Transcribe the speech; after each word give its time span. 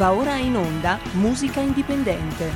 Va 0.00 0.12
ora 0.12 0.36
in 0.36 0.56
onda 0.56 0.98
Musica 1.12 1.60
Indipendente. 1.60 2.50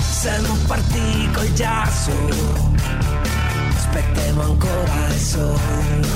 Siamo 0.00 0.54
partiti 0.66 1.30
col 1.32 1.50
giasso, 1.54 2.12
aspettiamo 3.74 4.42
ancora 4.42 5.06
il 5.08 5.18
sole 5.18 6.08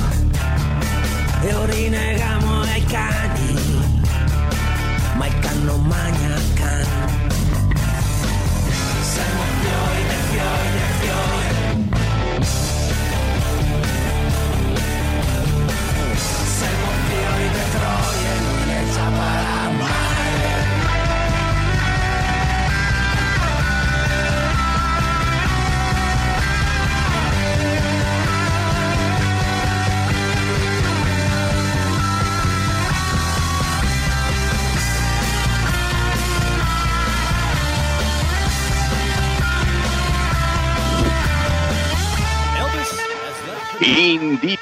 e 1.40 1.54
ora 1.54 1.72
rinegamo 1.72 2.60
ai 2.64 2.84
cani, 2.84 3.54
ma 5.16 5.26
il 5.26 5.38
canno 5.38 5.78
magna 5.78 6.57
Indi- 43.88 44.58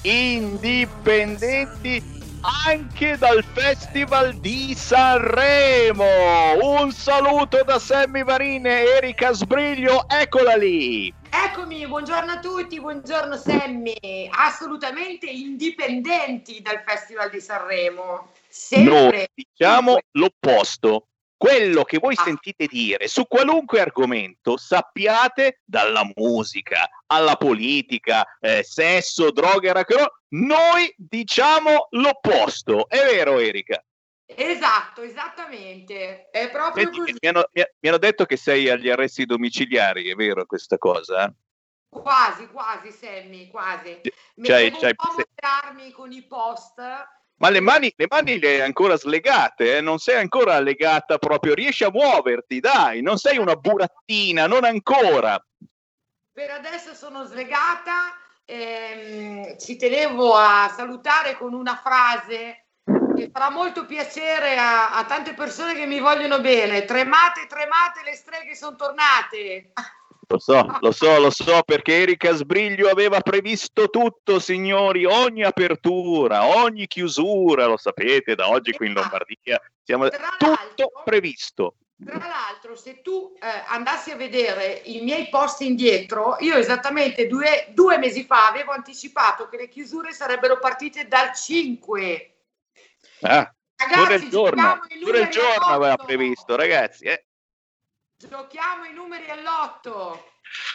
indipendenti 0.00 2.02
anche 2.66 3.18
dal 3.18 3.44
Festival 3.44 4.32
di 4.36 4.74
Sanremo. 4.74 6.06
Un 6.62 6.90
saluto 6.92 7.62
da 7.62 7.78
Sammy 7.78 8.24
Varine 8.24 8.84
Erika 8.96 9.32
Sbriglio, 9.32 10.08
eccola 10.08 10.56
lì. 10.56 11.12
Eccomi, 11.28 11.86
buongiorno 11.86 12.32
a 12.32 12.38
tutti, 12.38 12.80
buongiorno 12.80 13.36
Sammy. 13.36 14.30
Assolutamente 14.30 15.26
indipendenti 15.26 16.62
dal 16.62 16.82
Festival 16.86 17.28
di 17.28 17.40
Sanremo. 17.40 18.28
Sempre. 18.48 19.28
diciamo 19.34 19.98
l'opposto. 20.12 21.08
Quello 21.36 21.84
che 21.84 21.98
voi 21.98 22.14
Ah. 22.16 22.22
sentite 22.22 22.66
dire 22.66 23.06
su 23.08 23.26
qualunque 23.26 23.80
argomento, 23.80 24.56
sappiate 24.56 25.60
dalla 25.64 26.08
musica 26.14 26.88
alla 27.06 27.36
politica, 27.36 28.24
eh, 28.40 28.62
sesso, 28.62 29.30
droga, 29.30 29.72
rock 29.72 29.94
noi 30.28 30.92
diciamo 30.96 31.88
l'opposto. 31.90 32.88
È 32.88 32.96
vero, 33.04 33.38
Erika? 33.38 33.84
Esatto, 34.26 35.02
esattamente. 35.02 36.30
È 36.30 36.50
proprio 36.50 36.84
Senti, 36.84 36.98
così. 36.98 37.16
mi, 37.20 37.28
hanno, 37.28 37.48
mi- 37.52 37.88
hanno 37.88 37.98
detto 37.98 38.24
che 38.24 38.36
sei 38.36 38.70
agli 38.70 38.88
arresti 38.88 39.26
domiciliari, 39.26 40.08
è 40.10 40.14
vero 40.14 40.46
questa 40.46 40.78
cosa? 40.78 41.32
Quasi, 41.88 42.48
quasi 42.48 42.90
Sammy, 42.90 43.48
quasi. 43.48 44.00
Mi 44.36 44.46
Cioè, 44.46 44.64
devo 44.64 44.78
cioè, 44.78 44.88
un 44.88 44.94
po' 44.96 45.14
moderarmi 45.16 45.90
con 45.92 46.10
i 46.10 46.22
post. 46.26 46.80
Ma 47.44 47.50
le 47.50 47.60
mani, 47.60 47.92
le 47.94 48.06
mani 48.08 48.38
le 48.38 48.48
hai 48.48 48.60
ancora 48.62 48.96
slegate, 48.96 49.76
eh? 49.76 49.80
non 49.82 49.98
sei 49.98 50.18
ancora 50.18 50.58
legata 50.60 51.18
proprio, 51.18 51.52
riesci 51.52 51.84
a 51.84 51.90
muoverti, 51.90 52.58
dai, 52.58 53.02
non 53.02 53.18
sei 53.18 53.36
una 53.36 53.54
burattina, 53.54 54.46
non 54.46 54.64
ancora. 54.64 55.38
Per 56.32 56.50
adesso 56.50 56.94
sono 56.94 57.24
slegata. 57.24 58.16
ehm, 58.46 59.58
ci 59.58 59.76
tenevo 59.76 60.34
a 60.34 60.72
salutare 60.74 61.36
con 61.36 61.52
una 61.52 61.76
frase 61.76 62.68
che 63.14 63.28
farà 63.30 63.50
molto 63.50 63.84
piacere 63.84 64.56
a, 64.56 64.96
a 64.96 65.04
tante 65.04 65.34
persone 65.34 65.74
che 65.74 65.84
mi 65.84 66.00
vogliono 66.00 66.40
bene. 66.40 66.86
Tremate, 66.86 67.44
tremate, 67.46 68.00
le 68.04 68.14
streghe 68.14 68.54
sono 68.54 68.76
tornate. 68.76 69.72
Lo 70.26 70.38
so, 70.38 70.78
lo 70.80 70.92
so, 70.92 71.18
lo 71.18 71.30
so, 71.30 71.62
perché 71.64 72.02
Erika 72.02 72.32
Sbriglio 72.32 72.88
aveva 72.88 73.20
previsto 73.20 73.90
tutto, 73.90 74.38
signori, 74.38 75.04
ogni 75.04 75.42
apertura, 75.42 76.46
ogni 76.46 76.86
chiusura, 76.86 77.66
lo 77.66 77.76
sapete, 77.76 78.34
da 78.34 78.48
oggi 78.48 78.72
qui 78.72 78.86
in 78.86 78.94
Lombardia, 78.94 79.60
siamo 79.82 80.08
tutto 80.08 80.92
previsto. 81.04 81.76
Tra 82.04 82.18
l'altro, 82.18 82.74
se 82.74 83.00
tu 83.02 83.32
eh, 83.40 83.46
andassi 83.68 84.10
a 84.10 84.16
vedere 84.16 84.82
i 84.84 85.00
miei 85.02 85.28
post 85.28 85.60
indietro, 85.60 86.36
io 86.40 86.56
esattamente 86.56 87.26
due, 87.28 87.68
due 87.70 87.98
mesi 87.98 88.24
fa 88.24 88.48
avevo 88.48 88.72
anticipato 88.72 89.48
che 89.48 89.56
le 89.56 89.68
chiusure 89.68 90.12
sarebbero 90.12 90.58
partite 90.58 91.06
dal 91.06 91.32
5. 91.32 92.34
Ah, 93.20 93.54
pure 93.76 94.04
Ragazzi, 94.04 94.24
il 94.24 94.30
giorno, 94.30 94.80
pure 95.02 95.20
il 95.20 95.28
giorno 95.28 95.66
aveva 95.66 95.96
previsto, 95.96 96.56
ragazzi, 96.56 97.04
eh. 97.04 97.24
Giochiamo 98.16 98.84
i 98.84 98.92
numeri 98.92 99.28
all'otto. 99.28 100.32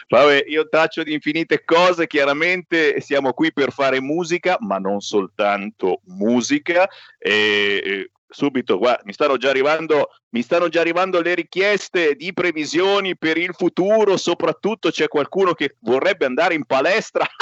Vabbè, 0.09 0.45
io 0.47 0.67
taccio 0.67 1.03
di 1.03 1.13
infinite 1.13 1.63
cose, 1.63 2.07
chiaramente 2.07 2.99
siamo 3.01 3.33
qui 3.33 3.53
per 3.53 3.71
fare 3.71 4.01
musica, 4.01 4.57
ma 4.59 4.77
non 4.77 4.99
soltanto 4.99 6.01
musica. 6.05 6.87
E, 7.17 8.11
subito, 8.27 8.77
guarda, 8.77 9.03
mi 9.05 9.13
stanno 9.13 9.37
già 9.37 9.49
arrivando, 9.49 10.09
mi 10.29 10.41
stanno 10.41 10.69
già 10.69 10.81
arrivando 10.81 11.21
le 11.21 11.35
richieste 11.35 12.15
di 12.15 12.33
previsioni 12.33 13.17
per 13.17 13.37
il 13.37 13.53
futuro, 13.53 14.17
soprattutto 14.17 14.89
c'è 14.89 15.07
qualcuno 15.07 15.53
che 15.53 15.75
vorrebbe 15.79 16.25
andare 16.25 16.55
in 16.55 16.65
palestra. 16.65 17.25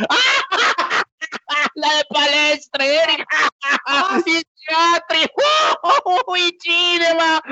Le 1.80 2.04
palestre, 2.08 2.84
i 4.26 4.42
teatri, 4.66 5.24
uh, 5.82 6.34
i 6.36 6.56
cinema. 6.58 7.40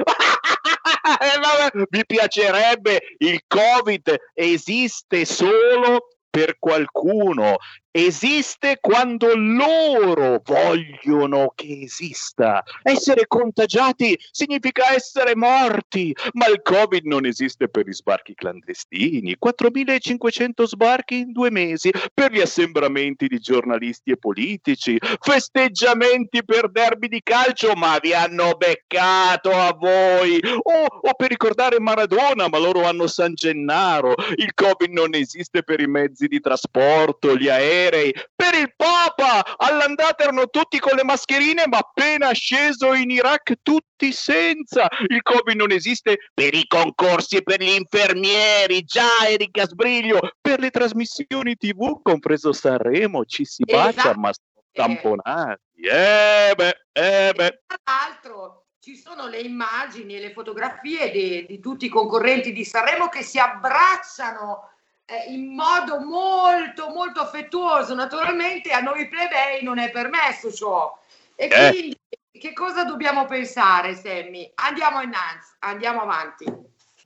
Eh, 1.20 1.86
Mi 1.90 2.04
piacerebbe 2.04 3.00
il 3.18 3.40
Covid 3.46 4.14
esiste 4.34 5.24
solo 5.24 6.08
per 6.28 6.58
qualcuno, 6.58 7.56
esiste 8.04 8.78
quando 8.80 9.34
loro 9.34 10.40
vogliono 10.44 11.52
che 11.54 11.80
esista. 11.82 12.62
Essere 12.82 13.26
contagiati 13.26 14.18
significa 14.30 14.92
essere 14.94 15.34
morti, 15.34 16.14
ma 16.32 16.46
il 16.46 16.62
Covid 16.62 17.04
non 17.04 17.26
esiste 17.26 17.68
per 17.68 17.86
gli 17.86 17.92
sbarchi 17.92 18.34
clandestini. 18.34 19.36
4.500 19.44 20.64
sbarchi 20.64 21.18
in 21.18 21.32
due 21.32 21.50
mesi 21.50 21.90
per 22.12 22.32
gli 22.32 22.40
assembramenti 22.40 23.26
di 23.26 23.38
giornalisti 23.38 24.12
e 24.12 24.16
politici, 24.16 24.98
festeggiamenti 25.20 26.44
per 26.44 26.70
derby 26.70 27.08
di 27.08 27.20
calcio, 27.22 27.72
ma 27.74 27.98
vi 28.00 28.12
hanno 28.12 28.54
beccato 28.56 29.50
a 29.50 29.74
voi. 29.78 30.40
O, 30.62 30.84
o 31.00 31.14
per 31.14 31.28
ricordare 31.28 31.80
Maradona, 31.80 32.48
ma 32.48 32.58
loro 32.58 32.84
hanno 32.84 33.06
San 33.06 33.34
Gennaro. 33.34 34.14
Il 34.36 34.54
Covid 34.54 34.90
non 34.90 35.14
esiste 35.14 35.62
per 35.62 35.80
i 35.80 35.86
mezzi 35.86 36.26
di 36.26 36.40
trasporto, 36.40 37.36
gli 37.36 37.48
aerei, 37.48 37.87
per 37.88 38.54
il 38.54 38.72
Papa. 38.76 39.56
All'andata 39.56 40.22
erano 40.24 40.48
tutti 40.48 40.78
con 40.78 40.96
le 40.96 41.04
mascherine, 41.04 41.66
ma 41.66 41.78
appena 41.78 42.32
sceso 42.32 42.94
in 42.94 43.10
Iraq 43.10 43.54
tutti 43.62 44.12
senza. 44.12 44.88
Il 45.08 45.22
Covid 45.22 45.56
non 45.56 45.70
esiste 45.72 46.18
per 46.34 46.54
i 46.54 46.66
concorsi 46.66 47.36
e 47.36 47.42
per 47.42 47.60
gli 47.60 47.70
infermieri. 47.70 48.84
Già, 48.84 49.26
Erika 49.26 49.66
Sbriglio, 49.66 50.20
per 50.40 50.60
le 50.60 50.70
trasmissioni 50.70 51.56
TV, 51.56 52.00
compreso 52.02 52.52
Sanremo, 52.52 53.24
ci 53.24 53.44
si 53.44 53.64
bacia, 53.64 53.88
Esatto. 53.90 54.18
ma 54.18 54.30
tamponati. 54.72 55.60
Eh 55.74 56.54
beh, 56.56 56.76
eh 56.92 57.32
beh. 57.34 57.62
Tra 57.66 57.78
l'altro 57.84 58.66
ci 58.80 58.96
sono 58.96 59.26
le 59.26 59.40
immagini 59.40 60.16
e 60.16 60.20
le 60.20 60.32
fotografie 60.32 61.10
di, 61.10 61.46
di 61.46 61.60
tutti 61.60 61.86
i 61.86 61.90
concorrenti 61.90 62.52
di 62.52 62.64
Sanremo 62.64 63.08
che 63.08 63.22
si 63.22 63.38
abbracciano 63.38 64.70
eh, 65.10 65.32
in 65.32 65.54
modo 65.54 66.00
molto 66.00 66.90
molto 66.90 67.20
affettuoso. 67.20 67.94
Naturalmente 67.94 68.70
a 68.70 68.80
noi 68.80 69.08
plebei 69.08 69.62
non 69.62 69.78
è 69.78 69.90
permesso 69.90 70.52
ciò. 70.52 70.96
E 71.34 71.48
Eh. 71.50 71.70
quindi 71.70 71.98
che 72.38 72.52
cosa 72.52 72.84
dobbiamo 72.84 73.24
pensare, 73.24 73.94
Sammy? 73.94 74.50
Andiamo 74.56 75.00
innanzi, 75.00 75.54
andiamo 75.60 76.02
avanti. 76.02 76.44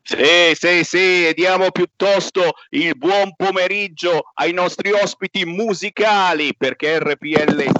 Sì, 0.04 0.52
sì, 0.54 0.82
sì, 0.82 1.32
diamo 1.32 1.70
piuttosto 1.70 2.54
il 2.70 2.96
buon 2.96 3.36
pomeriggio 3.36 4.32
ai 4.34 4.52
nostri 4.52 4.90
ospiti 4.90 5.44
musicali 5.44 6.56
perché 6.56 6.98
RPL 6.98 7.70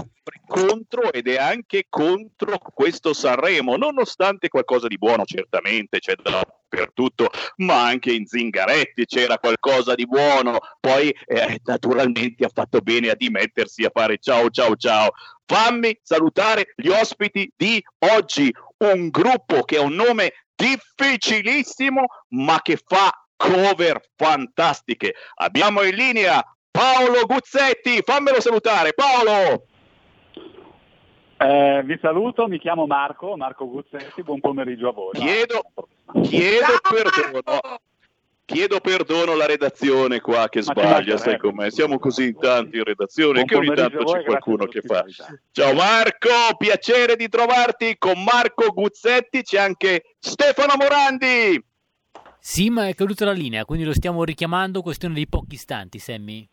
contro 0.47 1.13
ed 1.13 1.29
è 1.29 1.37
anche 1.37 1.87
contro 1.89 2.59
questo 2.59 3.13
Sanremo, 3.13 3.77
nonostante 3.77 4.49
qualcosa 4.49 4.87
di 4.87 4.99
buono 4.99 5.25
certamente 5.25 5.99
c'è 5.99 6.15
dappertutto, 6.15 7.31
ma 7.57 7.87
anche 7.87 8.13
in 8.13 8.27
Zingaretti 8.27 9.07
c'era 9.07 9.39
qualcosa 9.39 9.95
di 9.95 10.07
buono, 10.07 10.59
poi 10.81 11.15
eh, 11.27 11.61
naturalmente 11.65 12.45
ha 12.45 12.51
fatto 12.53 12.81
bene 12.81 13.11
a 13.11 13.15
dimettersi 13.15 13.85
a 13.85 13.91
fare 13.93 14.19
ciao 14.19 14.51
ciao 14.51 14.77
ciao. 14.77 15.11
Fammi 15.45 15.99
salutare 16.03 16.73
gli 16.77 16.89
ospiti 16.89 17.53
di 17.57 17.83
oggi, 18.15 18.55
un 18.79 19.09
gruppo 19.09 19.65
che 19.65 19.77
ha 19.77 19.83
un 19.83 19.95
nome 19.95 20.33
difficilissimo, 20.55 22.05
ma 22.29 22.61
che 22.63 22.79
fa 22.85 23.11
cover 23.37 24.01
fantastiche. 24.17 25.15
Abbiamo 25.37 25.83
in 25.83 25.95
linea 25.95 26.43
Paolo 26.71 27.27
Guzzetti, 27.27 28.01
fammelo 28.03 28.41
salutare 28.41 28.95
Paolo! 28.95 29.67
Eh, 31.45 31.83
vi 31.85 31.99
saluto, 32.01 32.47
mi 32.47 32.61
chiamo 32.61 32.87
Marco, 32.87 33.37
Marco 33.37 33.69
Guzzetti, 33.69 34.23
buon 34.23 34.39
pomeriggio 34.39 34.91
a 34.91 34.93
voi. 34.93 35.13
Chiedo, 35.15 35.65
chiedo 36.23 36.79
perdono. 36.89 37.61
Chiedo 38.45 38.81
perdono 38.81 39.33
alla 39.33 39.47
redazione 39.47 40.21
qua 40.21 40.49
che 40.49 40.63
Ma 40.65 40.65
sbaglia, 40.65 41.17
sai 41.17 41.39
com'è? 41.39 41.71
Siamo 41.71 41.99
così 41.99 42.27
in 42.27 42.39
tanti 42.39 42.77
in 42.77 42.85
redazione 42.85 43.45
buon 43.45 43.47
che 43.47 43.57
ogni 43.57 43.75
tanto 43.75 44.05
c'è 44.05 44.25
qualcuno 44.25 44.67
che 44.67 44.83
fa. 44.83 45.05
Ciao 45.51 45.73
Marco, 45.73 46.29
piacere 46.59 47.17
di 47.17 47.29
trovarti 47.29 47.97
con 47.99 48.23
Marco 48.23 48.73
Guzzetti, 48.73 49.43
c'è 49.43 49.59
anche 49.59 50.15
Stefano 50.19 50.75
Morandi. 50.77 51.65
Sì, 52.39 52.69
ma 52.69 52.89
è 52.89 52.95
caduta 52.95 53.25
la 53.25 53.33
linea, 53.33 53.65
quindi 53.65 53.85
lo 53.85 53.95
stiamo 53.95 54.23
richiamando, 54.23 54.83
questione 54.83 55.15
di 55.15 55.27
pochi 55.27 55.55
istanti, 55.55 55.99
Sammy. 55.99 56.47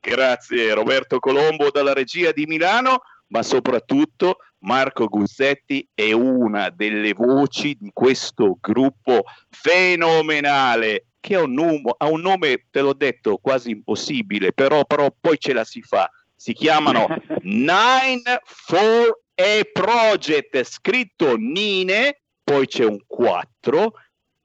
Grazie 0.00 0.72
Roberto 0.72 1.18
Colombo 1.18 1.70
dalla 1.70 1.92
regia 1.92 2.32
di 2.32 2.46
Milano 2.46 3.02
ma 3.30 3.42
soprattutto 3.42 4.38
Marco 4.60 5.06
Guzzetti 5.06 5.88
è 5.94 6.12
una 6.12 6.70
delle 6.70 7.12
voci 7.12 7.76
di 7.78 7.90
questo 7.92 8.58
gruppo 8.60 9.24
fenomenale 9.48 11.06
che 11.20 11.36
ha 11.36 11.42
un, 11.42 11.52
num- 11.52 11.94
ha 11.96 12.06
un 12.06 12.20
nome, 12.20 12.66
te 12.70 12.80
l'ho 12.80 12.94
detto, 12.94 13.36
quasi 13.36 13.70
impossibile, 13.70 14.52
però, 14.52 14.84
però 14.84 15.14
poi 15.18 15.38
ce 15.38 15.52
la 15.52 15.64
si 15.64 15.82
fa. 15.82 16.10
Si 16.34 16.52
chiamano 16.52 17.06
Nine 17.42 18.40
for 18.44 19.20
a 19.34 19.60
Project, 19.72 20.62
scritto 20.64 21.36
Nine, 21.36 22.20
poi 22.42 22.66
c'è 22.66 22.84
un 22.84 22.98
4, 23.06 23.92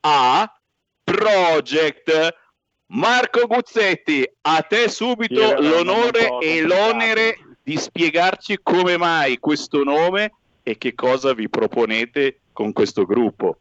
A 0.02 0.60
Project. 1.04 2.44
Marco 2.88 3.48
Guzzetti, 3.48 4.24
a 4.42 4.62
te 4.62 4.90
subito 4.90 5.60
l'onore 5.60 6.38
e 6.40 6.62
l'onere 6.62 7.36
di 7.66 7.78
spiegarci 7.78 8.60
come 8.62 8.96
mai 8.96 9.40
questo 9.40 9.84
nome 9.84 10.34
e 10.62 10.78
che 10.78 10.94
cosa 10.94 11.34
vi 11.34 11.50
proponete 11.50 12.42
con 12.54 12.72
questo 12.72 13.06
gruppo. 13.06 13.58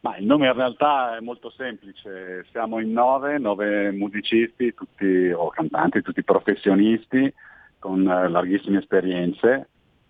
Ma 0.00 0.16
il 0.16 0.24
nome 0.24 0.46
in 0.46 0.54
realtà 0.54 1.14
è 1.14 1.20
molto 1.20 1.50
semplice, 1.50 2.46
siamo 2.50 2.80
in 2.80 2.90
nove, 2.90 3.36
nove 3.36 3.90
musicisti 3.90 4.72
tutti, 4.72 5.30
o 5.30 5.50
cantanti, 5.50 6.00
tutti 6.00 6.22
professionisti 6.24 7.30
con 7.78 8.08
eh, 8.08 8.28
larghissime 8.30 8.78
esperienze 8.78 9.68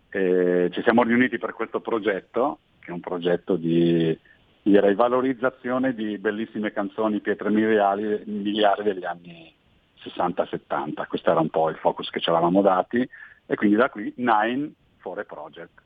e 0.09 0.71
ci 0.73 0.81
siamo 0.83 1.03
riuniti 1.03 1.39
per 1.39 1.55
questo 1.55 1.81
progetto, 1.81 2.61
che 2.79 2.91
è 2.91 2.95
un 2.95 3.01
progetto 3.01 3.57
di 3.57 4.17
direi, 4.63 4.95
valorizzazione 4.95 5.93
di 5.93 6.19
bellissime 6.19 6.71
canzoni 6.71 7.19
pietre 7.19 7.51
miliari, 7.51 8.23
miliari 8.27 8.85
degli 8.85 9.05
anni 9.05 9.59
60-70, 10.03 11.07
questo 11.07 11.31
era 11.31 11.41
un 11.41 11.51
po' 11.51 11.69
il 11.69 11.77
focus 11.77 12.11
che 12.11 12.21
ci 12.21 12.31
eravamo 12.31 12.63
dati 12.63 13.09
e 13.47 13.55
quindi 13.57 13.77
da 13.77 13.91
qui 13.91 14.13
Nine 14.17 14.73
for 14.99 15.19
a 15.19 15.25
Project. 15.25 15.83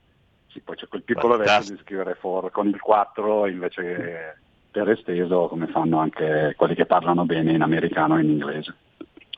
Sì, 0.47 0.61
poi 0.61 0.75
c'è 0.75 0.87
quel 0.87 1.03
piccolo 1.03 1.37
verso 1.37 1.73
di 1.73 1.79
scrivere 1.81 2.15
for 2.15 2.49
con 2.51 2.67
il 2.67 2.79
4 2.79 3.47
invece 3.47 4.39
per 4.71 4.89
esteso 4.89 5.47
come 5.47 5.67
fanno 5.67 5.99
anche 5.99 6.53
quelli 6.57 6.75
che 6.75 6.85
parlano 6.85 7.25
bene 7.25 7.51
in 7.53 7.61
americano 7.61 8.17
e 8.17 8.21
in 8.21 8.29
inglese. 8.29 8.75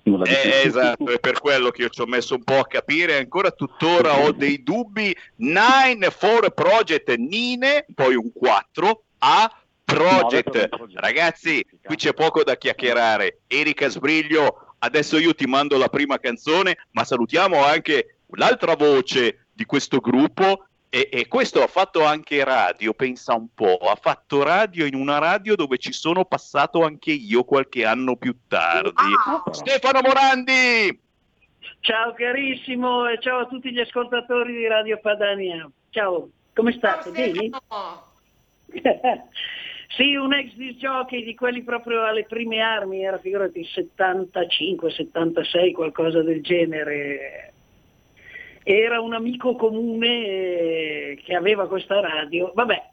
Eh, 0.04 0.62
esatto, 0.64 1.08
è 1.10 1.20
per 1.20 1.40
quello 1.40 1.70
che 1.70 1.82
io 1.82 1.90
ci 1.90 2.02
ho 2.02 2.06
messo 2.06 2.36
un 2.36 2.44
po' 2.44 2.60
a 2.60 2.68
capire, 2.68 3.18
ancora 3.18 3.52
tuttora 3.52 4.20
ho 4.20 4.32
dei 4.32 4.64
dubbi. 4.64 5.16
Nine 5.38 6.10
for 6.12 6.50
Project 6.54 7.14
Nine, 7.16 7.86
poi 7.94 8.16
un 8.16 8.32
4 8.32 9.04
a 9.20 9.52
Project. 9.84 10.70
Ragazzi, 10.94 11.66
qui 11.84 11.96
c'è 11.96 12.14
poco 12.14 12.44
da 12.44 12.56
chiacchierare. 12.56 13.40
Erika 13.48 13.90
Sbriglio 13.90 14.67
Adesso 14.80 15.18
io 15.18 15.34
ti 15.34 15.46
mando 15.46 15.78
la 15.78 15.90
prima 15.90 16.20
canzone, 16.20 16.78
ma 16.92 17.04
salutiamo 17.04 17.64
anche 17.64 18.18
l'altra 18.32 18.76
voce 18.76 19.48
di 19.52 19.66
questo 19.66 20.00
gruppo. 20.00 20.66
E, 20.90 21.10
e, 21.12 21.28
questo 21.28 21.62
ha 21.62 21.68
fatto 21.68 22.06
anche 22.06 22.44
radio, 22.46 22.94
pensa 22.94 23.34
un 23.36 23.48
po', 23.54 23.76
ha 23.76 23.98
fatto 24.02 24.42
radio 24.42 24.86
in 24.86 24.96
una 24.96 25.18
radio 25.18 25.56
dove 25.56 25.78
ci 25.78 25.92
sono 25.92 26.24
passato 26.24 26.86
anche 26.86 27.12
io 27.12 27.44
qualche 27.44 27.86
anno 27.86 28.16
più 28.16 28.34
tardi. 28.48 29.14
Ah. 29.26 29.44
Stefano 29.52 30.00
Morandi! 30.02 30.98
Ciao 31.82 32.14
carissimo 32.14 33.06
e 33.08 33.20
ciao 33.20 33.40
a 33.40 33.48
tutti 33.48 33.72
gli 33.72 33.80
ascoltatori 33.80 34.54
di 34.54 34.68
Radio 34.68 34.98
Padania. 35.00 35.70
Ciao, 35.90 36.30
come 36.54 36.72
state? 36.72 37.12
Bene? 37.12 37.50
Sì, 39.90 40.16
un 40.16 40.34
ex 40.34 40.54
disc 40.54 40.78
jockey 40.78 41.24
di 41.24 41.34
quelli 41.34 41.64
proprio 41.64 42.06
alle 42.06 42.26
prime 42.26 42.60
armi, 42.60 43.04
era 43.04 43.18
figurati 43.18 43.64
75, 43.64 44.92
76, 44.92 45.72
qualcosa 45.72 46.22
del 46.22 46.42
genere. 46.42 47.54
Era 48.64 49.00
un 49.00 49.14
amico 49.14 49.56
comune 49.56 50.26
eh, 50.26 51.22
che 51.24 51.36
aveva 51.36 51.68
questa 51.68 52.02
radio. 52.02 52.52
Vabbè, 52.54 52.90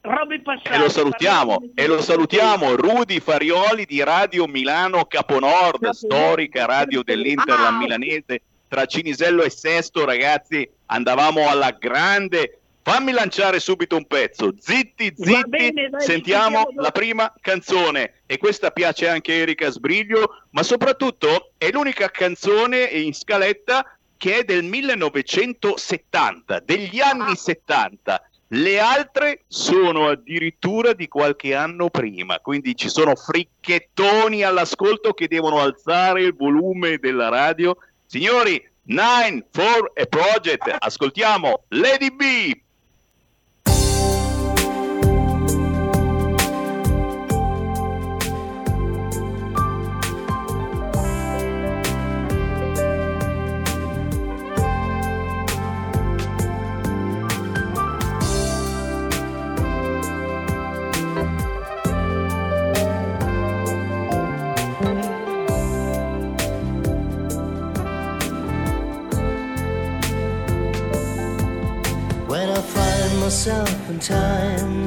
robe 0.00 0.40
passate. 0.40 0.74
E 0.74 0.78
lo 0.78 0.88
salutiamo, 0.88 1.70
e 1.74 1.86
lo 1.86 2.00
salutiamo, 2.00 2.74
Rudy 2.74 3.20
Farioli 3.20 3.84
di 3.84 4.02
Radio 4.02 4.46
Milano 4.46 5.04
Caponord, 5.04 5.80
Caponord. 5.80 5.94
storica 5.94 6.64
radio 6.64 7.02
dell'Inter, 7.02 7.58
la 7.58 7.72
milanese, 7.72 8.40
tra 8.68 8.86
Cinisello 8.86 9.42
e 9.42 9.50
Sesto, 9.50 10.06
ragazzi, 10.06 10.68
andavamo 10.86 11.48
alla 11.48 11.76
grande 11.78 12.57
Fammi 12.88 13.12
lanciare 13.12 13.60
subito 13.60 13.96
un 13.96 14.06
pezzo. 14.06 14.54
Zitti, 14.58 15.12
zitti, 15.14 15.44
bene, 15.46 15.90
dai, 15.90 16.00
sentiamo 16.00 16.70
la 16.74 16.90
prima 16.90 17.30
canzone. 17.38 18.22
E 18.24 18.38
questa 18.38 18.70
piace 18.70 19.06
anche 19.06 19.34
Erika 19.34 19.68
Sbriglio, 19.68 20.40
ma 20.52 20.62
soprattutto 20.62 21.50
è 21.58 21.70
l'unica 21.70 22.08
canzone 22.08 22.84
in 22.84 23.12
scaletta 23.12 23.84
che 24.16 24.38
è 24.38 24.44
del 24.44 24.64
1970, 24.64 26.60
degli 26.60 27.00
anni 27.00 27.32
ah. 27.32 27.36
70. 27.36 28.22
Le 28.48 28.78
altre 28.80 29.42
sono 29.48 30.08
addirittura 30.08 30.94
di 30.94 31.08
qualche 31.08 31.54
anno 31.54 31.90
prima, 31.90 32.40
quindi 32.40 32.74
ci 32.74 32.88
sono 32.88 33.14
fricchettoni 33.14 34.42
all'ascolto 34.42 35.12
che 35.12 35.28
devono 35.28 35.60
alzare 35.60 36.22
il 36.22 36.34
volume 36.34 36.96
della 36.96 37.28
radio. 37.28 37.76
Signori, 38.06 38.66
Nine 38.84 39.44
for 39.50 39.92
a 39.94 40.06
Project, 40.06 40.74
ascoltiamo 40.80 41.64
Lady 41.68 42.10
B. 42.10 42.66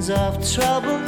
of 0.09 0.53
trouble, 0.53 1.00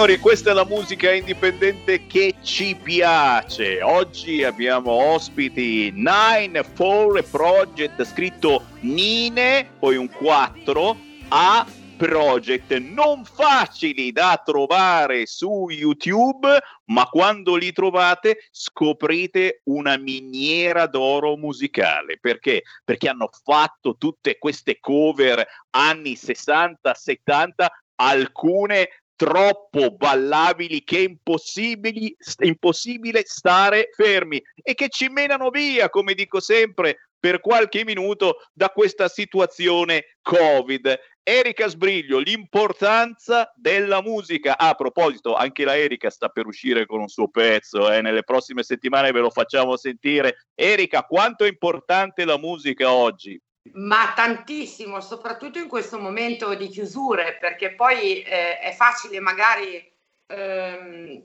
Signori, 0.00 0.18
questa 0.18 0.52
è 0.52 0.54
la 0.54 0.64
musica 0.64 1.12
indipendente 1.12 2.06
che 2.06 2.36
ci 2.40 2.74
piace. 2.74 3.82
Oggi 3.82 4.42
abbiamo 4.42 4.92
ospiti 4.92 5.92
Nine 5.94 6.62
Four 6.62 7.22
Project, 7.28 8.04
scritto 8.04 8.64
Nine, 8.80 9.68
poi 9.78 9.96
un 9.96 10.08
4, 10.08 10.96
A 11.28 11.66
Project, 11.98 12.78
non 12.78 13.26
facili 13.26 14.10
da 14.10 14.40
trovare 14.42 15.26
su 15.26 15.66
YouTube, 15.68 16.48
ma 16.86 17.04
quando 17.04 17.56
li 17.56 17.70
trovate 17.70 18.48
scoprite 18.50 19.60
una 19.64 19.98
miniera 19.98 20.86
d'oro 20.86 21.36
musicale. 21.36 22.16
Perché? 22.18 22.62
Perché 22.86 23.06
hanno 23.06 23.28
fatto 23.44 23.96
tutte 23.98 24.38
queste 24.38 24.78
cover 24.80 25.46
anni 25.72 26.16
60, 26.16 26.94
70, 26.94 27.70
alcune 27.96 28.88
troppo 29.20 29.90
ballabili 29.96 30.82
che 30.82 31.04
è 31.04 32.44
impossibile 32.46 33.22
stare 33.24 33.90
fermi 33.94 34.42
e 34.62 34.72
che 34.72 34.88
ci 34.88 35.10
menano 35.10 35.50
via, 35.50 35.90
come 35.90 36.14
dico 36.14 36.40
sempre, 36.40 37.10
per 37.18 37.40
qualche 37.40 37.84
minuto 37.84 38.36
da 38.54 38.70
questa 38.70 39.08
situazione 39.08 40.16
Covid. 40.22 40.98
Erika 41.22 41.68
Sbriglio, 41.68 42.16
l'importanza 42.16 43.52
della 43.56 44.00
musica. 44.00 44.56
a 44.56 44.72
proposito, 44.72 45.34
anche 45.34 45.64
la 45.64 45.76
Erika 45.76 46.08
sta 46.08 46.30
per 46.30 46.46
uscire 46.46 46.86
con 46.86 47.00
un 47.00 47.08
suo 47.08 47.28
pezzo, 47.28 47.92
eh? 47.92 48.00
nelle 48.00 48.22
prossime 48.22 48.62
settimane 48.62 49.12
ve 49.12 49.20
lo 49.20 49.28
facciamo 49.28 49.76
sentire. 49.76 50.46
Erika, 50.54 51.02
quanto 51.02 51.44
è 51.44 51.48
importante 51.48 52.24
la 52.24 52.38
musica 52.38 52.90
oggi? 52.90 53.38
Ma 53.74 54.12
tantissimo, 54.14 55.00
soprattutto 55.00 55.58
in 55.58 55.68
questo 55.68 55.98
momento 55.98 56.54
di 56.54 56.68
chiusure, 56.68 57.36
perché 57.40 57.72
poi 57.72 58.22
eh, 58.22 58.58
è 58.58 58.72
facile 58.72 59.20
magari 59.20 59.90
ehm, 60.26 61.22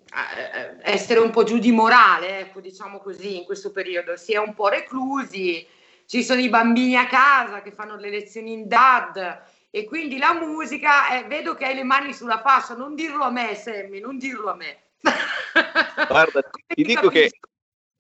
essere 0.82 1.20
un 1.20 1.32
po' 1.32 1.44
giù 1.44 1.58
di 1.58 1.72
morale, 1.72 2.40
ecco, 2.40 2.60
diciamo 2.60 3.00
così, 3.00 3.38
in 3.38 3.46
questo 3.46 3.72
periodo. 3.72 4.16
Si 4.16 4.34
è 4.34 4.38
un 4.38 4.54
po' 4.54 4.68
reclusi, 4.68 5.66
ci 6.06 6.24
sono 6.24 6.40
i 6.40 6.50
bambini 6.50 6.96
a 6.96 7.08
casa 7.08 7.62
che 7.62 7.72
fanno 7.72 7.96
le 7.96 8.10
lezioni 8.10 8.54
in 8.54 8.68
DAD 8.68 9.42
e 9.70 9.84
quindi 9.86 10.18
la 10.18 10.34
musica, 10.34 11.18
eh, 11.18 11.24
vedo 11.26 11.56
che 11.56 11.66
hai 11.66 11.76
le 11.76 11.84
mani 11.84 12.14
sulla 12.14 12.40
fascia, 12.42 12.76
non 12.76 12.96
dirlo 12.96 13.24
a 13.24 13.32
me, 13.32 13.56
Sammy, 13.56 14.00
non 14.00 14.18
dirlo 14.18 14.52
a 14.52 14.56
me. 14.56 14.84
Guarda, 16.08 16.42
ti 16.68 16.84
dico 16.84 17.10
che 17.10 17.32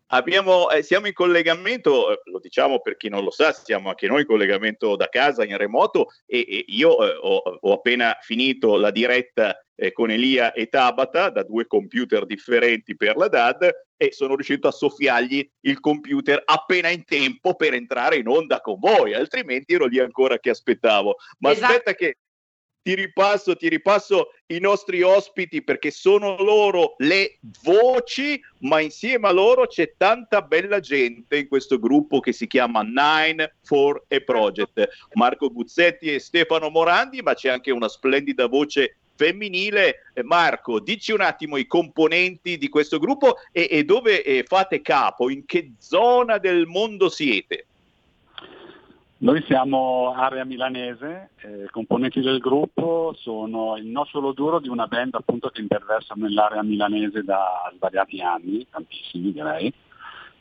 Abbiamo, 0.07 0.69
eh, 0.69 0.83
siamo 0.83 1.07
in 1.07 1.13
collegamento, 1.13 2.11
eh, 2.11 2.21
lo 2.25 2.39
diciamo 2.39 2.79
per 2.79 2.95
chi 2.95 3.09
non 3.09 3.23
lo 3.23 3.31
sa, 3.31 3.51
siamo 3.53 3.89
anche 3.89 4.07
noi 4.07 4.21
in 4.21 4.27
collegamento 4.27 4.95
da 4.95 5.09
casa 5.09 5.43
in 5.43 5.57
remoto 5.57 6.09
e, 6.27 6.45
e 6.47 6.65
io 6.67 7.03
eh, 7.03 7.17
ho, 7.19 7.37
ho, 7.59 7.73
appena 7.73 8.15
finito 8.21 8.75
la 8.75 8.91
diretta 8.91 9.59
eh, 9.75 9.91
con 9.91 10.11
Elia 10.11 10.53
e 10.53 10.67
Tabata 10.67 11.29
da 11.29 11.43
due 11.43 11.65
computer 11.65 12.25
differenti 12.25 12.95
per 12.95 13.15
la 13.15 13.27
DAD 13.27 13.69
e 13.97 14.11
sono 14.11 14.35
riuscito 14.35 14.67
a 14.67 14.71
soffiargli 14.71 15.49
il 15.61 15.79
computer 15.79 16.41
appena 16.45 16.89
in 16.89 17.03
tempo 17.03 17.55
per 17.55 17.73
entrare 17.73 18.17
in 18.17 18.27
onda 18.27 18.61
con 18.61 18.77
voi, 18.79 19.15
altrimenti 19.15 19.73
ero 19.73 19.85
lì 19.85 19.99
ancora 19.99 20.37
che 20.37 20.51
aspettavo. 20.51 21.15
Ma 21.39 21.51
esatto. 21.51 21.71
aspetta 21.71 21.93
che 21.95 22.17
ti 22.85 22.93
ripasso, 22.93 23.55
ti 23.55 23.67
ripasso 23.67 24.27
i 24.45 24.59
nostri 24.59 25.01
ospiti 25.01 25.63
perché 25.63 25.89
sono 25.89 26.37
loro 26.37 26.93
le 26.99 27.39
voci, 27.63 28.39
ma 28.59 28.79
insieme 28.79 29.27
a 29.27 29.31
loro 29.31 29.65
c'è 29.65 29.95
tanta 29.97 30.43
bella 30.43 30.79
gente 30.79 31.35
in 31.35 31.47
questo 31.47 31.79
gruppo 31.79 32.19
che 32.19 32.31
si 32.31 32.45
chiama 32.45 32.83
Nine 32.83 33.55
for 33.63 34.03
a 34.07 34.19
Project. 34.19 34.87
Marco 35.13 35.51
Guzzetti 35.51 36.13
e 36.13 36.19
Stefano 36.19 36.69
Morandi, 36.69 37.23
ma 37.23 37.33
c'è 37.33 37.49
anche 37.49 37.71
una 37.71 37.87
splendida 37.87 38.45
voce 38.45 38.97
femminile. 39.15 40.11
Eh, 40.13 40.21
Marco, 40.21 40.79
dici 40.79 41.11
un 41.11 41.21
attimo 41.21 41.57
i 41.57 41.65
componenti 41.65 42.59
di 42.59 42.69
questo 42.69 42.99
gruppo 42.99 43.37
e, 43.51 43.67
e 43.67 43.83
dove 43.83 44.21
eh, 44.21 44.43
fate 44.47 44.83
capo, 44.83 45.31
in 45.31 45.43
che 45.45 45.71
zona 45.79 46.37
del 46.37 46.67
mondo 46.67 47.09
siete? 47.09 47.65
Noi 49.17 49.41
siamo 49.43 50.11
area 50.13 50.43
milanese, 50.43 51.29
eh, 51.37 51.67
componenti 51.71 52.19
del 52.19 52.39
gruppo 52.39 53.15
sono 53.17 53.77
il 53.77 53.85
nocciolo 53.85 54.33
duro 54.33 54.59
di 54.59 54.67
una 54.67 54.87
band 54.87 55.15
appunto 55.15 55.47
che 55.49 55.61
interversa 55.61 56.15
nell'area 56.17 56.61
milanese 56.63 57.23
da 57.23 57.71
svariati 57.73 58.19
anni, 58.19 58.67
tantissimi 58.69 59.31
direi, 59.31 59.73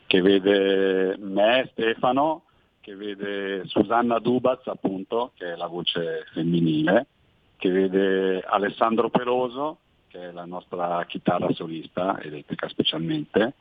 che 0.05 0.21
vede 0.21 1.15
me, 1.19 1.69
Stefano, 1.71 2.43
che 2.81 2.95
vede 2.95 3.65
Susanna 3.65 4.19
Dubaz 4.19 4.67
appunto, 4.67 5.31
che 5.35 5.53
è 5.53 5.55
la 5.55 5.67
voce 5.67 6.25
femminile, 6.33 7.07
che 7.55 7.69
vede 7.69 8.41
Alessandro 8.41 9.09
Peloso, 9.09 9.77
che 10.09 10.19
è 10.19 10.31
la 10.31 10.45
nostra 10.45 11.01
chitarra 11.05 11.49
solista, 11.53 12.19
elettrica 12.21 12.67
specialmente, 12.67 13.53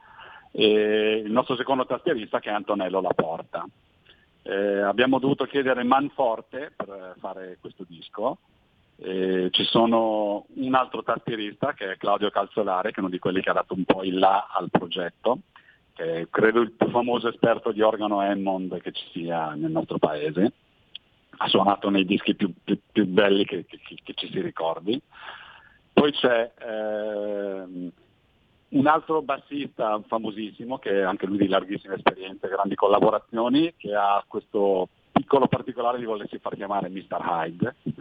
e 0.50 1.23
il 1.25 1.30
nostro 1.30 1.54
secondo 1.54 1.87
tastierista 1.87 2.40
che 2.40 2.50
è 2.50 2.52
Antonello 2.52 3.00
Laporta. 3.00 3.64
Eh, 4.47 4.81
abbiamo 4.81 5.19
dovuto 5.19 5.47
chiedere 5.47 5.83
manforte 5.85 6.71
per 6.77 7.15
fare 7.19 7.57
questo 7.61 7.85
disco. 7.89 8.39
Eh, 8.97 9.49
ci 9.51 9.65
sono 9.65 10.45
un 10.55 10.75
altro 10.75 11.03
tastierista 11.03 11.73
che 11.73 11.93
è 11.93 11.97
Claudio 11.97 12.31
Calzolare, 12.31 12.91
che 12.91 12.97
è 12.97 13.01
uno 13.01 13.09
di 13.09 13.19
quelli 13.19 13.41
che 13.41 13.49
ha 13.49 13.55
dato 13.55 13.73
un 13.75 13.85
po' 13.85 14.05
il 14.05 14.19
là 14.19 14.49
al 14.53 14.69
progetto, 14.71 15.39
che 15.95 16.21
è 16.21 16.29
credo 16.29 16.61
il 16.61 16.73
più 16.73 16.91
famoso 16.91 17.29
esperto 17.29 17.73
di 17.73 17.81
organo 17.81 18.21
Hammond 18.21 18.81
che 18.83 18.93
ci 18.93 19.05
sia 19.13 19.55
nel 19.55 19.71
nostro 19.71 19.99
paese. 19.99 20.53
Ha 21.37 21.49
suonato 21.49 21.89
nei 21.89 22.05
dischi 22.05 22.35
più, 22.35 22.53
più, 22.63 22.79
più 22.93 23.07
belli 23.07 23.47
che, 23.47 23.65
che, 23.65 23.81
che, 23.81 24.13
ci 24.15 24.31
si 24.31 24.41
ricordi. 24.41 25.01
Poi 25.93 26.13
c'è 26.13 26.53
eh, 26.59 27.93
un 28.75 28.87
altro 28.87 29.23
bassista 29.23 30.00
famosissimo, 30.07 30.78
che 30.78 30.90
è 30.90 31.02
anche 31.02 31.26
lui 31.26 31.38
di 31.38 31.49
larghissime 31.49 31.95
esperienze, 31.95 32.49
grandi 32.49 32.75
collaborazioni, 32.75 33.75
che 33.76 33.95
ha 33.95 34.23
questo 34.26 34.88
piccolo 35.12 35.47
particolare 35.47 35.99
di 35.99 36.04
volersi 36.04 36.38
far 36.38 36.54
chiamare 36.54 36.88
Mr. 36.88 37.19
Hyde, 37.21 37.75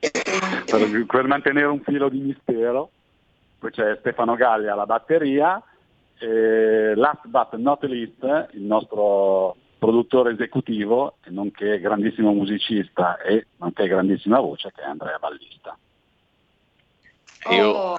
per, 0.00 1.06
per, 1.06 1.26
mantenere 1.26 1.66
un 1.66 1.80
filo 1.80 2.08
di 2.08 2.20
mistero. 2.20 2.90
Poi 3.58 3.70
c'è 3.70 3.96
Stefano 4.00 4.34
Galli 4.34 4.68
alla 4.68 4.86
batteria, 4.86 5.62
e 6.18 6.94
last 6.94 7.26
but 7.26 7.54
not 7.56 7.82
least 7.84 8.48
il 8.52 8.62
nostro 8.62 9.56
produttore 9.78 10.32
esecutivo, 10.32 11.16
nonché 11.26 11.80
grandissimo 11.80 12.32
musicista 12.32 13.20
e 13.20 13.46
nonché 13.58 13.86
grandissima 13.88 14.40
voce, 14.40 14.72
che 14.74 14.80
è 14.80 14.86
Andrea 14.86 15.18
Ballista. 15.18 15.76
Io 17.50 17.68
oh. 17.68 17.96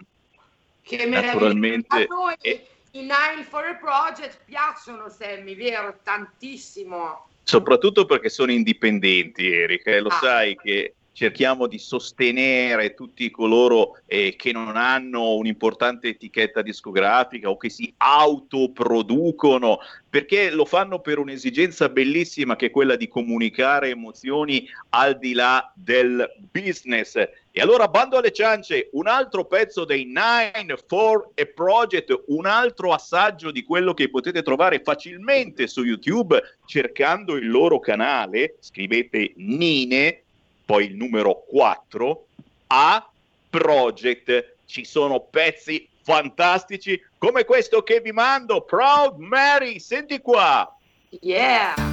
Che 0.84 1.06
naturalmente... 1.06 1.96
A 1.96 2.06
noi 2.08 2.36
e... 2.42 2.68
i 2.92 3.00
Nine 3.00 3.44
for 3.48 3.66
a 3.66 3.76
Project 3.76 4.40
piacciono, 4.46 5.10
Sammy, 5.10 5.56
vero? 5.56 5.98
Tantissimo. 6.04 7.28
Soprattutto 7.44 8.06
perché 8.06 8.30
sono 8.30 8.52
indipendenti, 8.52 9.52
Erika, 9.52 9.92
e 9.92 10.00
lo 10.00 10.10
ah. 10.10 10.20
sai 10.20 10.56
che 10.56 10.94
cerchiamo 11.14 11.68
di 11.68 11.78
sostenere 11.78 12.96
tutti 12.96 13.30
coloro 13.30 14.00
eh, 14.08 14.36
che 14.36 14.52
non 14.52 14.76
hanno 14.76 15.36
un'importante 15.36 16.10
etichetta 16.10 16.62
discografica 16.62 17.50
o 17.50 17.58
che 17.58 17.70
si 17.70 17.94
autoproducono, 17.98 19.80
perché 20.10 20.50
lo 20.50 20.66
fanno 20.66 21.00
per 21.00 21.20
un'esigenza 21.20 21.88
bellissima 21.90 22.56
che 22.56 22.68
è 22.68 22.72
quella 22.72 22.96
di 22.96 23.08
comunicare 23.08 23.90
emozioni 23.90 24.68
al 24.90 25.18
di 25.18 25.34
là 25.34 25.72
del 25.76 26.30
business. 26.52 27.16
E 27.56 27.62
allora 27.62 27.88
bando 27.88 28.18
alle 28.18 28.32
ciance, 28.32 28.90
un 28.94 29.06
altro 29.06 29.46
pezzo 29.46 29.86
dei 29.86 30.06
Nine 30.06 30.76
for 30.88 31.30
a 31.36 31.46
Project, 31.54 32.24
un 32.30 32.48
altro 32.48 32.92
assaggio 32.94 33.52
di 33.52 33.64
quello 33.64 33.94
che 33.94 34.10
potete 34.10 34.42
trovare 34.42 34.82
facilmente 34.84 35.68
su 35.68 35.84
YouTube 35.84 36.42
cercando 36.66 37.36
il 37.36 37.48
loro 37.48 37.80
canale, 37.80 38.56
scrivete 38.60 39.34
Nine 39.36 40.24
poi 40.66 40.86
il 40.86 40.96
numero 40.96 41.44
4, 41.48 42.26
A 42.68 43.08
Project. 43.52 44.56
Ci 44.66 44.84
sono 44.84 45.20
pezzi 45.20 45.88
fantastici 46.02 47.00
come 47.20 47.46
questo 47.46 47.84
che 47.84 48.02
vi 48.02 48.12
mando, 48.12 48.62
Proud 48.62 49.20
Mary, 49.20 49.80
senti 49.80 50.20
qua. 50.22 50.76
Yeah. 51.22 51.93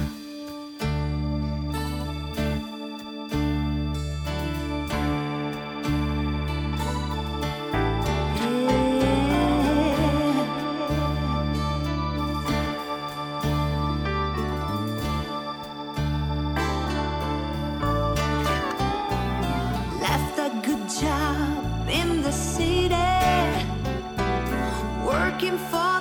looking 25.51 25.67
for 25.69 26.00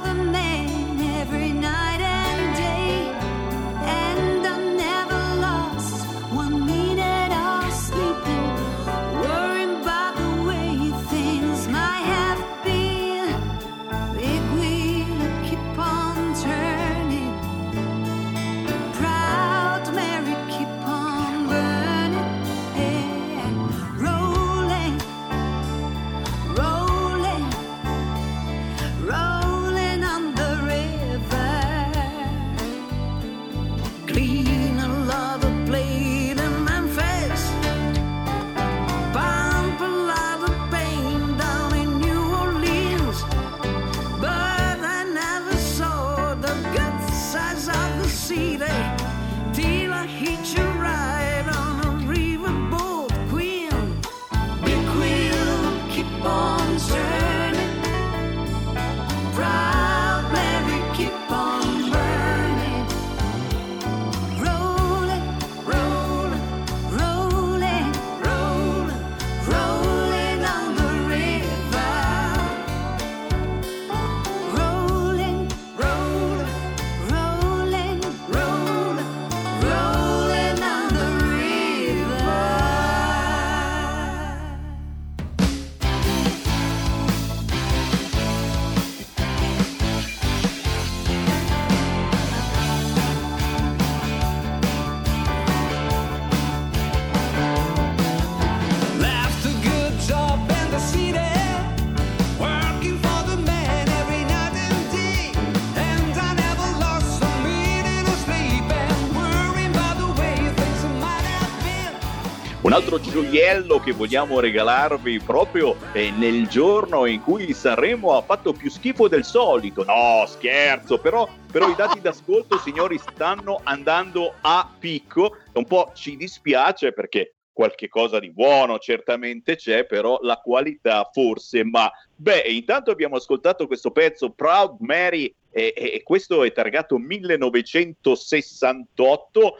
gioiello 113.10 113.80
che 113.80 113.92
vogliamo 113.92 114.38
regalarvi 114.38 115.18
proprio 115.20 115.74
eh, 115.92 116.12
nel 116.12 116.46
giorno 116.46 117.06
in 117.06 117.20
cui 117.20 117.52
Sanremo 117.52 118.16
ha 118.16 118.22
fatto 118.22 118.52
più 118.52 118.70
schifo 118.70 119.08
del 119.08 119.24
solito. 119.24 119.82
No, 119.84 120.24
scherzo, 120.26 120.98
però, 120.98 121.28
però 121.50 121.68
i 121.68 121.74
dati 121.74 122.00
d'ascolto, 122.00 122.58
signori, 122.58 122.98
stanno 122.98 123.60
andando 123.64 124.34
a 124.42 124.72
picco. 124.78 125.38
Un 125.54 125.64
po' 125.64 125.90
ci 125.94 126.16
dispiace 126.16 126.92
perché 126.92 127.34
qualche 127.52 127.88
cosa 127.88 128.20
di 128.20 128.30
buono 128.30 128.78
certamente 128.78 129.56
c'è, 129.56 129.84
però 129.84 130.20
la 130.22 130.36
qualità 130.36 131.10
forse, 131.12 131.64
ma 131.64 131.90
beh, 132.14 132.44
intanto 132.46 132.92
abbiamo 132.92 133.16
ascoltato 133.16 133.66
questo 133.66 133.90
pezzo 133.90 134.30
Proud 134.30 134.76
Mary 134.78 135.34
e, 135.50 135.74
e 135.76 136.02
questo 136.04 136.44
è 136.44 136.52
targato 136.52 136.96
1968 136.96 139.58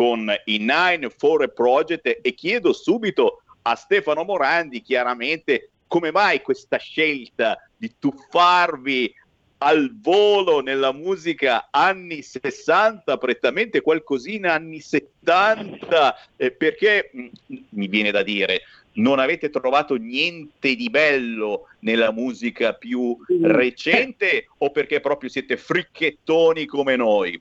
con 0.00 0.34
i 0.46 0.56
Nine 0.56 1.10
for 1.10 1.46
Project 1.52 2.20
e 2.22 2.32
chiedo 2.32 2.72
subito 2.72 3.42
a 3.60 3.74
Stefano 3.74 4.24
Morandi 4.24 4.80
chiaramente 4.80 5.72
come 5.86 6.10
mai 6.10 6.40
questa 6.40 6.78
scelta 6.78 7.62
di 7.76 7.92
tuffarvi 7.98 9.14
al 9.58 9.94
volo 10.00 10.60
nella 10.60 10.94
musica 10.94 11.68
anni 11.70 12.22
60, 12.22 13.18
prettamente 13.18 13.82
qualcosina 13.82 14.54
anni 14.54 14.80
70, 14.80 16.16
eh, 16.36 16.50
perché 16.50 17.10
mh, 17.12 17.20
mm, 17.20 17.56
mi 17.68 17.86
viene 17.88 18.10
da 18.10 18.22
dire, 18.22 18.62
non 18.92 19.18
avete 19.18 19.50
trovato 19.50 19.96
niente 19.96 20.76
di 20.76 20.88
bello 20.88 21.66
nella 21.80 22.10
musica 22.10 22.72
più 22.72 23.18
recente 23.42 24.46
o 24.56 24.70
perché 24.70 25.00
proprio 25.00 25.28
siete 25.28 25.58
fricchettoni 25.58 26.64
come 26.64 26.96
noi? 26.96 27.38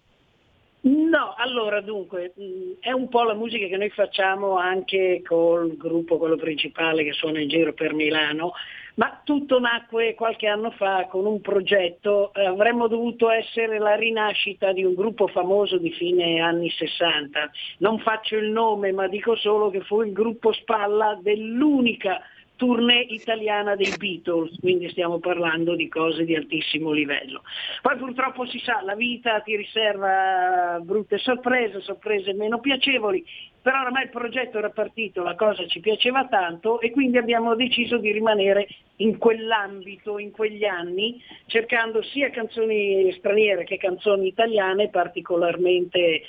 No, 0.81 1.33
allora 1.35 1.81
dunque, 1.81 2.33
è 2.79 2.91
un 2.91 3.09
po' 3.09 3.23
la 3.23 3.33
musica 3.33 3.67
che 3.67 3.75
noi 3.75 3.89
facciamo 3.89 4.55
anche 4.55 5.21
col 5.25 5.75
gruppo, 5.75 6.17
quello 6.17 6.37
principale 6.37 7.03
che 7.03 7.11
suona 7.11 7.41
in 7.41 7.49
giro 7.49 7.73
per 7.73 7.93
Milano, 7.93 8.53
ma 8.95 9.19
tutto 9.25 9.59
nacque 9.59 10.13
qualche 10.15 10.47
anno 10.47 10.71
fa 10.71 11.07
con 11.09 11.25
un 11.25 11.41
progetto, 11.41 12.33
eh, 12.33 12.45
avremmo 12.45 12.87
dovuto 12.87 13.29
essere 13.29 13.77
la 13.77 13.95
rinascita 13.95 14.71
di 14.71 14.85
un 14.85 14.93
gruppo 14.93 15.27
famoso 15.27 15.77
di 15.77 15.91
fine 15.91 16.39
anni 16.39 16.69
60. 16.69 17.51
Non 17.79 17.99
faccio 17.99 18.37
il 18.37 18.49
nome, 18.49 18.93
ma 18.93 19.07
dico 19.09 19.35
solo 19.35 19.69
che 19.69 19.81
fu 19.81 20.01
il 20.01 20.13
gruppo 20.13 20.53
spalla 20.53 21.19
dell'unica 21.21 22.21
tournée 22.59 23.05
italiana 23.07 23.77
dei 23.77 23.95
Beatles, 23.97 24.59
quindi 24.59 24.89
stiamo 24.89 25.19
parlando 25.19 25.75
di 25.75 25.87
cose 25.87 26.25
di 26.25 26.35
altissimo 26.35 26.91
livello. 26.91 27.41
Poi 27.81 27.95
purtroppo 27.95 28.45
si 28.47 28.59
sa, 28.59 28.81
la 28.81 28.95
vita 28.95 29.39
ti 29.39 29.55
riserva 29.55 30.77
brutte 30.81 31.17
sorprese, 31.19 31.79
sorprese 31.79 32.33
meno 32.33 32.59
piacevoli, 32.59 33.25
però 33.61 33.83
ormai 33.83 34.03
il 34.03 34.09
progetto 34.09 34.57
era 34.57 34.71
partito, 34.71 35.23
la 35.23 35.35
cosa 35.35 35.65
ci 35.67 35.79
piaceva 35.79 36.27
tanto 36.27 36.81
e 36.81 36.91
quindi 36.91 37.17
abbiamo 37.17 37.55
deciso 37.55 37.97
di 37.97 38.11
rimanere 38.11 38.67
in 38.97 39.17
quell'ambito, 39.17 40.19
in 40.19 40.31
quegli 40.31 40.65
anni, 40.65 41.23
cercando 41.45 42.01
sia 42.03 42.29
canzoni 42.29 43.09
straniere 43.13 43.63
che 43.63 43.77
canzoni 43.77 44.27
italiane 44.27 44.89
particolarmente 44.89 46.23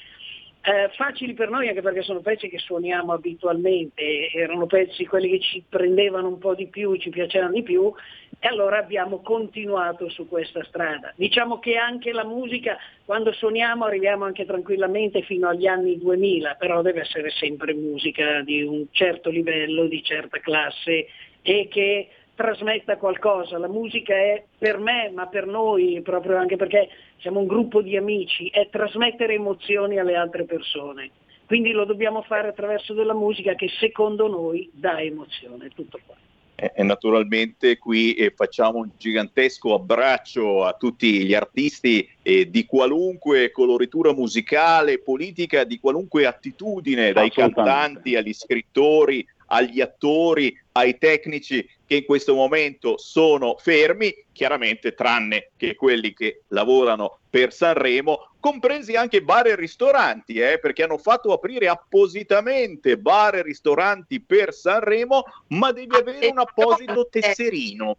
eh, 0.62 0.90
facili 0.94 1.32
per 1.32 1.48
noi 1.48 1.68
anche 1.68 1.80
perché 1.80 2.02
sono 2.02 2.20
pezzi 2.20 2.48
che 2.48 2.58
suoniamo 2.58 3.12
abitualmente, 3.12 4.30
erano 4.30 4.66
pezzi 4.66 5.06
quelli 5.06 5.30
che 5.30 5.40
ci 5.40 5.64
prendevano 5.66 6.28
un 6.28 6.38
po' 6.38 6.54
di 6.54 6.66
più, 6.66 6.96
ci 6.96 7.08
piacevano 7.08 7.52
di 7.52 7.62
più 7.62 7.90
e 8.38 8.46
allora 8.46 8.78
abbiamo 8.78 9.20
continuato 9.20 10.10
su 10.10 10.28
questa 10.28 10.62
strada. 10.64 11.12
Diciamo 11.16 11.58
che 11.60 11.76
anche 11.76 12.12
la 12.12 12.24
musica, 12.24 12.76
quando 13.06 13.32
suoniamo 13.32 13.86
arriviamo 13.86 14.24
anche 14.24 14.44
tranquillamente 14.44 15.22
fino 15.22 15.48
agli 15.48 15.66
anni 15.66 15.98
2000, 15.98 16.56
però 16.56 16.82
deve 16.82 17.00
essere 17.00 17.30
sempre 17.30 17.72
musica 17.72 18.42
di 18.42 18.62
un 18.62 18.86
certo 18.90 19.30
livello, 19.30 19.86
di 19.86 20.02
certa 20.02 20.40
classe 20.40 21.06
e 21.42 21.68
che 21.70 22.08
trasmetta 22.40 22.96
qualcosa. 22.96 23.58
La 23.58 23.68
musica 23.68 24.14
è 24.14 24.42
per 24.56 24.78
me, 24.78 25.10
ma 25.12 25.26
per 25.26 25.44
noi, 25.44 26.00
proprio 26.02 26.38
anche 26.38 26.56
perché 26.56 26.88
siamo 27.18 27.40
un 27.40 27.46
gruppo 27.46 27.82
di 27.82 27.98
amici, 27.98 28.48
è 28.48 28.70
trasmettere 28.70 29.34
emozioni 29.34 29.98
alle 29.98 30.16
altre 30.16 30.44
persone. 30.44 31.10
Quindi 31.44 31.72
lo 31.72 31.84
dobbiamo 31.84 32.22
fare 32.22 32.48
attraverso 32.48 32.94
della 32.94 33.12
musica 33.12 33.54
che 33.54 33.68
secondo 33.78 34.26
noi 34.26 34.70
dà 34.72 35.02
emozione, 35.02 35.68
tutto 35.74 35.98
qua. 36.06 36.16
E 36.54 36.82
naturalmente 36.82 37.76
qui 37.76 38.14
eh, 38.14 38.32
facciamo 38.34 38.78
un 38.78 38.90
gigantesco 38.96 39.74
abbraccio 39.74 40.64
a 40.64 40.74
tutti 40.74 41.24
gli 41.24 41.34
artisti 41.34 42.08
eh, 42.22 42.48
di 42.50 42.64
qualunque 42.66 43.50
coloritura 43.50 44.14
musicale, 44.14 44.98
politica, 44.98 45.64
di 45.64 45.78
qualunque 45.78 46.26
attitudine, 46.26 47.12
dai 47.12 47.30
cantanti 47.30 48.14
agli 48.14 48.32
scrittori, 48.32 49.26
agli 49.52 49.80
attori, 49.80 50.56
ai 50.72 50.98
tecnici 50.98 51.68
che 51.86 51.96
in 51.96 52.04
questo 52.04 52.34
momento 52.34 52.98
sono 52.98 53.56
fermi, 53.58 54.14
chiaramente 54.32 54.94
tranne 54.94 55.50
che 55.56 55.74
quelli 55.74 56.14
che 56.14 56.42
lavorano 56.48 57.18
per 57.28 57.52
Sanremo, 57.52 58.30
compresi 58.38 58.94
anche 58.94 59.22
bar 59.22 59.48
e 59.48 59.56
ristoranti, 59.56 60.38
eh, 60.38 60.58
perché 60.58 60.84
hanno 60.84 60.98
fatto 60.98 61.32
aprire 61.32 61.68
appositamente 61.68 62.96
bar 62.96 63.36
e 63.36 63.42
ristoranti 63.42 64.20
per 64.20 64.52
Sanremo, 64.54 65.24
ma 65.48 65.72
devi 65.72 65.96
avere 65.96 66.28
un 66.28 66.38
apposito 66.38 67.08
tesserino. 67.08 67.96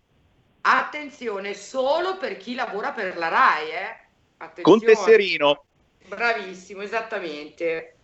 Attenzione, 0.62 1.54
solo 1.54 2.18
per 2.18 2.38
chi 2.38 2.56
lavora 2.56 2.92
per 2.92 3.18
la 3.18 3.28
RAI, 3.28 3.70
eh? 3.72 4.62
Con 4.62 4.80
tesserino. 4.80 5.66
Bravissimo, 6.08 6.82
esattamente. 6.82 7.96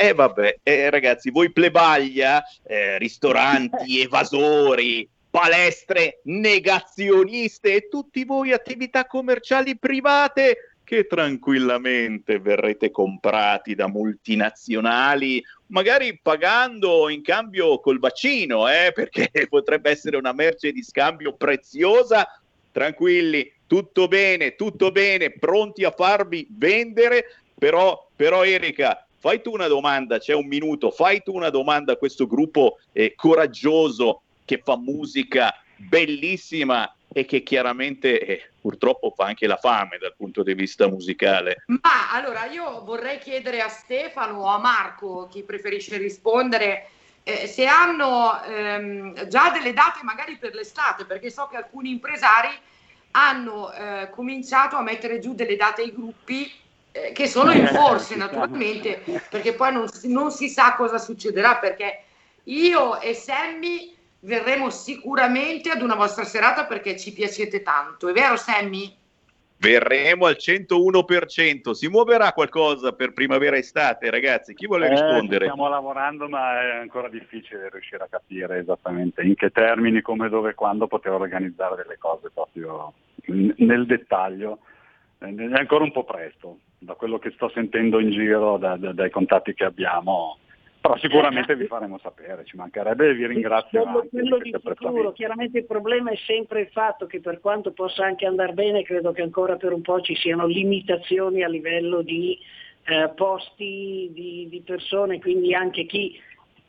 Eh 0.00 0.14
vabbè, 0.14 0.60
eh, 0.62 0.90
ragazzi, 0.90 1.28
voi 1.30 1.50
plebaglia, 1.50 2.40
eh, 2.62 2.98
ristoranti, 2.98 4.00
evasori, 4.00 5.08
palestre 5.28 6.20
negazioniste 6.22 7.74
e 7.74 7.88
tutti 7.88 8.22
voi 8.22 8.52
attività 8.52 9.06
commerciali 9.06 9.76
private 9.76 10.74
che 10.84 11.08
tranquillamente 11.08 12.38
verrete 12.38 12.92
comprati 12.92 13.74
da 13.74 13.88
multinazionali, 13.88 15.42
magari 15.66 16.20
pagando 16.22 17.08
in 17.08 17.22
cambio 17.22 17.80
col 17.80 17.98
vaccino, 17.98 18.68
eh, 18.68 18.92
perché 18.94 19.28
potrebbe 19.50 19.90
essere 19.90 20.16
una 20.16 20.32
merce 20.32 20.70
di 20.70 20.84
scambio 20.84 21.34
preziosa. 21.34 22.40
Tranquilli, 22.70 23.52
tutto 23.66 24.06
bene, 24.06 24.54
tutto 24.54 24.92
bene, 24.92 25.32
pronti 25.32 25.82
a 25.82 25.90
farvi 25.90 26.46
vendere, 26.52 27.24
però, 27.58 28.08
però 28.14 28.44
Erika, 28.44 29.07
fai 29.18 29.42
tu 29.42 29.52
una 29.52 29.66
domanda, 29.66 30.18
c'è 30.18 30.34
un 30.34 30.46
minuto, 30.46 30.90
fai 30.90 31.22
tu 31.22 31.34
una 31.34 31.50
domanda 31.50 31.92
a 31.92 31.96
questo 31.96 32.26
gruppo 32.26 32.78
eh, 32.92 33.14
coraggioso 33.16 34.22
che 34.44 34.60
fa 34.64 34.76
musica 34.76 35.54
bellissima 35.76 36.92
e 37.12 37.24
che 37.24 37.42
chiaramente 37.42 38.20
eh, 38.20 38.50
purtroppo 38.60 39.10
fa 39.10 39.26
anche 39.26 39.46
la 39.46 39.56
fame 39.56 39.98
dal 39.98 40.14
punto 40.16 40.42
di 40.42 40.54
vista 40.54 40.88
musicale. 40.88 41.64
Ma 41.66 42.12
allora 42.12 42.46
io 42.46 42.84
vorrei 42.84 43.18
chiedere 43.18 43.60
a 43.60 43.68
Stefano 43.68 44.40
o 44.40 44.46
a 44.46 44.58
Marco, 44.58 45.26
chi 45.30 45.42
preferisce 45.42 45.96
rispondere, 45.96 46.88
eh, 47.22 47.46
se 47.46 47.66
hanno 47.66 48.42
ehm, 48.42 49.26
già 49.28 49.50
delle 49.50 49.72
date 49.72 50.00
magari 50.02 50.36
per 50.36 50.54
l'estate, 50.54 51.04
perché 51.04 51.30
so 51.30 51.46
che 51.50 51.56
alcuni 51.56 51.90
impresari 51.90 52.50
hanno 53.12 53.72
eh, 53.72 54.10
cominciato 54.10 54.76
a 54.76 54.82
mettere 54.82 55.18
giù 55.18 55.34
delle 55.34 55.56
date 55.56 55.82
ai 55.82 55.92
gruppi 55.92 56.50
eh, 57.06 57.12
che 57.12 57.26
sono 57.26 57.52
in 57.52 57.66
forse 57.66 58.14
naturalmente, 58.16 59.02
perché 59.30 59.54
poi 59.54 59.72
non, 59.72 59.86
non 60.04 60.30
si 60.30 60.48
sa 60.48 60.74
cosa 60.74 60.98
succederà, 60.98 61.56
perché 61.56 62.02
io 62.44 63.00
e 63.00 63.14
Sammy 63.14 63.94
verremo 64.20 64.70
sicuramente 64.70 65.70
ad 65.70 65.82
una 65.82 65.94
vostra 65.94 66.24
serata 66.24 66.64
perché 66.64 66.98
ci 66.98 67.12
piacete 67.12 67.62
tanto, 67.62 68.08
è 68.08 68.12
vero 68.12 68.36
Sammy? 68.36 68.96
Verremo 69.60 70.26
al 70.26 70.36
101%, 70.38 71.72
si 71.72 71.88
muoverà 71.88 72.32
qualcosa 72.32 72.92
per 72.92 73.12
primavera-estate 73.12 74.08
ragazzi? 74.08 74.54
Chi 74.54 74.68
vuole 74.68 74.86
eh, 74.86 74.90
rispondere? 74.90 75.46
Stiamo 75.46 75.68
lavorando 75.68 76.28
ma 76.28 76.62
è 76.62 76.76
ancora 76.76 77.08
difficile 77.08 77.68
riuscire 77.68 78.04
a 78.04 78.08
capire 78.08 78.58
esattamente 78.58 79.22
in 79.22 79.34
che 79.34 79.50
termini, 79.50 80.00
come, 80.00 80.28
dove, 80.28 80.54
quando 80.54 80.86
poter 80.86 81.10
organizzare 81.12 81.74
delle 81.82 81.98
cose 81.98 82.30
proprio 82.32 82.92
nel 83.26 83.86
dettaglio. 83.86 84.60
Eh, 85.20 85.34
è 85.34 85.58
ancora 85.58 85.84
un 85.84 85.92
po' 85.92 86.04
presto, 86.04 86.58
da 86.78 86.94
quello 86.94 87.18
che 87.18 87.30
sto 87.32 87.48
sentendo 87.50 87.98
in 87.98 88.10
giro, 88.10 88.56
da, 88.56 88.76
da, 88.76 88.92
dai 88.92 89.10
contatti 89.10 89.54
che 89.54 89.64
abbiamo, 89.64 90.38
però 90.80 90.96
sicuramente 90.98 91.56
vi 91.56 91.66
faremo 91.66 91.98
sapere, 91.98 92.44
ci 92.44 92.56
mancherebbe 92.56 93.08
e 93.08 93.14
vi 93.14 93.26
ringrazio. 93.26 93.82
Quello, 93.82 94.06
quello 94.08 94.38
di 94.38 94.54
sicuro, 94.62 95.12
chiaramente 95.12 95.58
il 95.58 95.66
problema 95.66 96.10
è 96.10 96.16
sempre 96.24 96.60
il 96.60 96.68
fatto 96.68 97.06
che 97.06 97.20
per 97.20 97.40
quanto 97.40 97.72
possa 97.72 98.04
anche 98.04 98.26
andare 98.26 98.52
bene, 98.52 98.84
credo 98.84 99.10
che 99.12 99.22
ancora 99.22 99.56
per 99.56 99.72
un 99.72 99.82
po' 99.82 100.00
ci 100.00 100.14
siano 100.14 100.46
limitazioni 100.46 101.42
a 101.42 101.48
livello 101.48 102.02
di 102.02 102.38
eh, 102.84 103.10
posti, 103.14 104.08
di, 104.14 104.46
di, 104.48 104.62
persone, 104.64 105.18
quindi 105.18 105.52
anche 105.52 105.84
chi 105.84 106.18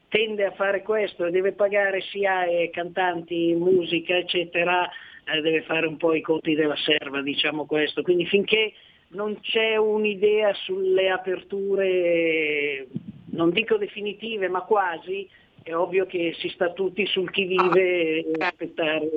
tende 0.08 0.44
a 0.44 0.52
fare 0.52 0.82
questo 0.82 1.26
e 1.26 1.32
deve 1.32 1.52
pagare 1.52 2.02
sia 2.02 2.46
cantanti, 2.72 3.54
musica, 3.54 4.18
eccetera, 4.18 4.90
eh, 5.32 5.42
deve 5.42 5.62
fare 5.63 5.88
un 5.88 5.98
po' 5.98 6.13
i 6.13 6.22
conti 6.22 6.56
della 6.56 6.76
serva, 6.78 7.22
diciamo 7.22 7.65
questo. 7.65 8.02
Quindi 8.02 8.26
finché 8.26 8.74
non 9.10 9.39
c'è 9.42 9.76
un'idea 9.78 10.54
sulle 10.54 11.10
aperture, 11.10 12.88
non 13.32 13.50
dico 13.52 13.78
definitive, 13.78 14.48
ma 14.48 14.62
quasi, 14.62 15.28
è 15.63 15.74
ovvio 15.76 16.06
che 16.06 16.36
si 16.39 16.50
sta 16.50 16.72
tutti 16.72 17.06
sul 17.06 17.30
chi 17.32 17.46
vive 17.46 18.26
e 18.26 18.32
aspettare 18.39 19.10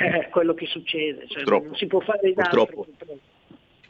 eh, 0.00 0.28
quello 0.30 0.54
che 0.54 0.66
succede, 0.66 1.26
cioè, 1.28 1.44
non 1.44 1.74
si 1.74 1.86
può 1.86 2.00
fare 2.00 2.32
d'altro. 2.32 2.66
Purtroppo. 2.66 2.84
purtroppo. 2.84 3.31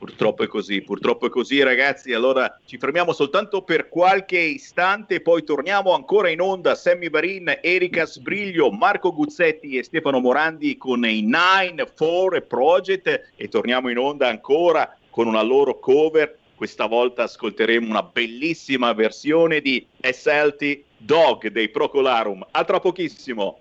Purtroppo 0.02 0.42
è 0.42 0.48
così, 0.48 0.82
purtroppo 0.82 1.26
è 1.26 1.30
così 1.30 1.62
ragazzi. 1.62 2.12
Allora 2.12 2.58
ci 2.64 2.76
fermiamo 2.76 3.12
soltanto 3.12 3.62
per 3.62 3.88
qualche 3.88 4.36
istante, 4.36 5.20
poi 5.20 5.44
torniamo 5.44 5.94
ancora 5.94 6.28
in 6.28 6.40
onda. 6.40 6.74
Sammy 6.74 7.08
Varin, 7.08 7.60
Erika 7.62 8.04
Sbriglio, 8.04 8.72
Marco 8.72 9.12
Guzzetti 9.12 9.76
e 9.76 9.84
Stefano 9.84 10.18
Morandi 10.18 10.76
con 10.76 11.04
i 11.04 11.20
Nine 11.20 11.88
Four 11.94 12.44
Project 12.48 13.30
e 13.36 13.46
torniamo 13.46 13.90
in 13.90 13.98
onda 13.98 14.26
ancora 14.26 14.92
con 15.08 15.28
una 15.28 15.42
loro 15.42 15.78
cover. 15.78 16.36
Questa 16.56 16.86
volta 16.86 17.22
ascolteremo 17.22 17.88
una 17.88 18.02
bellissima 18.02 18.92
versione 18.94 19.60
di 19.60 19.86
SLT 20.00 20.80
Dog 20.96 21.46
dei 21.46 21.68
Procolarum. 21.68 22.44
A 22.50 22.64
tra 22.64 22.80
pochissimo. 22.80 23.60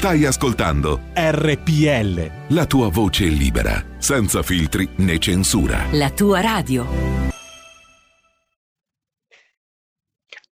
Stai 0.00 0.24
ascoltando 0.24 0.98
RPL. 1.12 2.54
la 2.54 2.64
tua 2.64 2.88
voce 2.88 3.26
libera, 3.26 3.84
senza 3.98 4.42
filtri 4.42 4.88
né 4.96 5.18
censura. 5.18 5.88
La 5.92 6.10
tua 6.10 6.40
radio. 6.40 6.86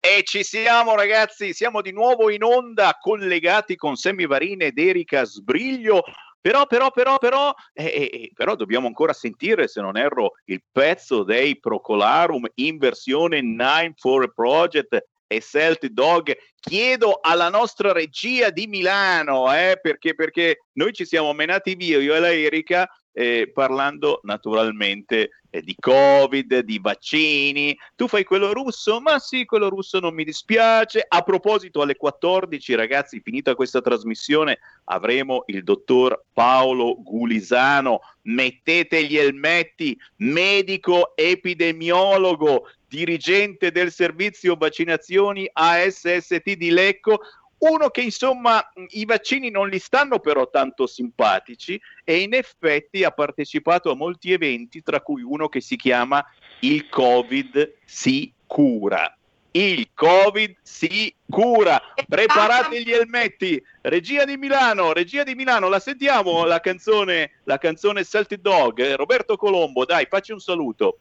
E 0.02 0.24
ci 0.24 0.44
siamo 0.44 0.96
ragazzi, 0.96 1.54
siamo 1.54 1.80
di 1.80 1.94
nuovo 1.94 2.30
in 2.30 2.44
onda 2.44 2.98
collegati 3.00 3.78
con 3.78 3.96
Sammy 3.96 4.28
Varin 4.28 4.64
ed 4.64 4.78
Erika 4.78 5.24
Sbriglio. 5.24 6.04
Però, 6.42 6.66
però, 6.66 6.92
però, 6.92 7.18
però, 7.18 7.54
eh, 7.72 7.86
eh, 7.86 8.32
però 8.34 8.56
dobbiamo 8.56 8.88
ancora 8.88 9.14
sentire, 9.14 9.70
se 9.70 9.80
non 9.80 9.96
erro, 9.96 10.34
il 10.48 10.62
pezzo 10.70 11.24
dei 11.24 11.58
Procolarum 11.58 12.46
in 12.56 12.80
versione 12.80 13.40
9 13.42 13.94
for 13.96 14.24
a 14.24 14.28
Project 14.28 15.06
e 15.28 15.42
Celtic 15.42 15.92
Dog. 15.92 16.36
Chiedo 16.60 17.20
alla 17.22 17.50
nostra 17.50 17.92
regia 17.92 18.50
di 18.50 18.68
Milano, 18.68 19.54
eh, 19.54 19.80
perché, 19.82 20.16
perché 20.16 20.64
noi 20.74 20.94
ci 20.94 21.06
siamo 21.06 21.34
menati 21.34 21.76
via, 21.76 22.00
io 22.00 22.16
e 22.16 22.20
la 22.20 22.34
Erika, 22.34 22.90
eh, 23.12 23.50
parlando 23.52 24.20
naturalmente 24.24 25.32
eh, 25.50 25.62
di 25.62 25.76
Covid, 25.80 26.60
di 26.60 26.80
vaccini. 26.80 27.76
Tu 27.96 28.08
fai 28.08 28.24
quello 28.24 28.54
russo? 28.54 29.00
Ma 29.02 29.18
sì, 29.18 29.46
quello 29.46 29.70
russo 29.70 30.00
non 30.00 30.14
mi 30.14 30.24
dispiace. 30.24 31.04
A 31.08 31.22
proposito, 31.22 31.82
alle 31.82 31.96
14, 31.96 32.76
ragazzi, 32.76 33.20
finita 33.20 33.56
questa 33.56 33.82
trasmissione, 33.82 34.60
avremo 34.86 35.44
il 35.48 35.64
dottor 35.64 36.26
Paolo 36.32 37.02
Gulisano. 37.02 38.02
Mettete 38.24 39.06
gli 39.06 39.18
elmetti, 39.18 39.98
medico 40.18 41.16
epidemiologo, 41.16 42.70
dirigente 42.88 43.72
del 43.72 43.92
servizio 43.92 44.56
vaccinazioni 44.56 45.50
ASST 45.52 46.54
di 46.54 46.70
Lecco, 46.70 47.20
uno 47.60 47.90
che 47.90 48.02
insomma 48.02 48.64
i 48.90 49.06
vaccini 49.06 49.50
non 49.50 49.68
gli 49.68 49.80
stanno 49.80 50.20
però 50.20 50.50
tanto 50.50 50.86
simpatici 50.86 51.80
e 52.04 52.20
in 52.20 52.34
effetti 52.34 53.04
ha 53.04 53.12
partecipato 53.12 53.92
a 53.92 53.96
molti 53.96 54.32
eventi, 54.32 54.84
tra 54.84 55.02
cui 55.02 55.24
uno 55.24 55.50
che 55.50 55.62
si 55.62 55.76
chiama 55.76 56.24
Il 56.60 56.88
Covid 56.88 57.74
si 57.84 58.32
cura. 58.46 59.12
Il 59.52 59.90
Covid 59.96 60.56
si 60.62 61.12
cura. 61.28 61.82
Preparate 62.08 62.84
gli 62.84 62.92
elmetti. 62.92 63.62
Regia 63.82 64.24
di 64.24 64.38
Milano, 64.38 64.94
regia 64.94 65.24
di 65.24 65.34
Milano, 65.34 65.68
la 65.68 65.80
sentiamo 65.80 66.46
la 66.46 66.60
canzone, 66.60 67.40
la 67.46 67.58
canzone 67.58 68.04
Celtic 68.04 68.40
Dog. 68.40 68.94
Roberto 68.94 69.36
Colombo, 69.36 69.84
dai, 69.84 70.06
facci 70.08 70.32
un 70.32 70.40
saluto. 70.40 71.00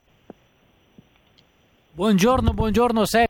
Buongiorno, 1.97 2.53
buongiorno 2.53 3.07
Sam. 3.07 3.25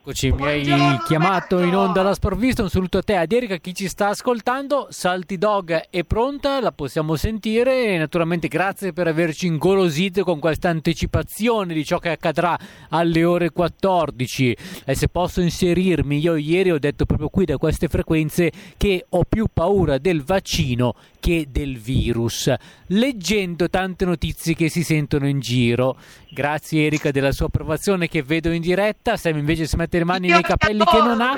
Eccoci, 0.00 0.32
mi 0.32 0.44
hai 0.44 0.98
chiamato 1.06 1.60
in 1.60 1.74
onda 1.74 2.00
alla 2.00 2.12
sprovvista. 2.12 2.62
Un 2.62 2.68
saluto 2.68 2.98
a 2.98 3.02
te, 3.02 3.16
ad 3.16 3.32
Erika, 3.32 3.54
a 3.54 3.58
chi 3.58 3.74
ci 3.74 3.88
sta 3.88 4.08
ascoltando. 4.08 4.88
Salty 4.90 5.36
Dog 5.36 5.86
è 5.88 6.04
pronta, 6.04 6.60
la 6.60 6.72
possiamo 6.72 7.16
sentire. 7.16 7.94
E 7.94 7.98
naturalmente, 7.98 8.48
grazie 8.48 8.92
per 8.92 9.06
averci 9.06 9.46
ingolosito 9.46 10.22
con 10.24 10.38
questa 10.38 10.68
anticipazione 10.68 11.72
di 11.72 11.84
ciò 11.84 11.98
che 11.98 12.10
accadrà 12.10 12.58
alle 12.90 13.24
ore 13.24 13.50
14. 13.50 14.56
E 14.84 14.94
se 14.94 15.08
posso 15.08 15.40
inserirmi, 15.40 16.18
io 16.18 16.36
ieri 16.36 16.70
ho 16.70 16.78
detto 16.78 17.06
proprio 17.06 17.28
qui 17.28 17.44
da 17.44 17.56
queste 17.56 17.88
frequenze 17.88 18.50
che 18.76 19.04
ho 19.08 19.24
più 19.24 19.46
paura 19.52 19.96
del 19.96 20.22
vaccino 20.22 20.94
che 21.20 21.48
del 21.50 21.78
virus. 21.78 22.50
Leggendo 22.86 23.68
tante 23.68 24.06
notizie 24.06 24.54
che 24.54 24.70
si 24.70 24.82
sentono 24.82 25.28
in 25.28 25.40
giro. 25.40 25.96
Grazie 26.30 26.86
Erika 26.86 27.10
della 27.10 27.32
sua 27.32 27.46
approvazione 27.46 28.08
che 28.08 28.22
vedo 28.22 28.50
in 28.50 28.60
diretta. 28.60 29.16
Sam 29.16 29.38
invece 29.38 29.66
si 29.66 29.76
mette 29.76 29.98
le 29.98 30.04
mani 30.04 30.28
nei 30.28 30.42
capelli 30.42 30.84
che 30.84 30.98
non 30.98 31.20
ha. 31.20 31.36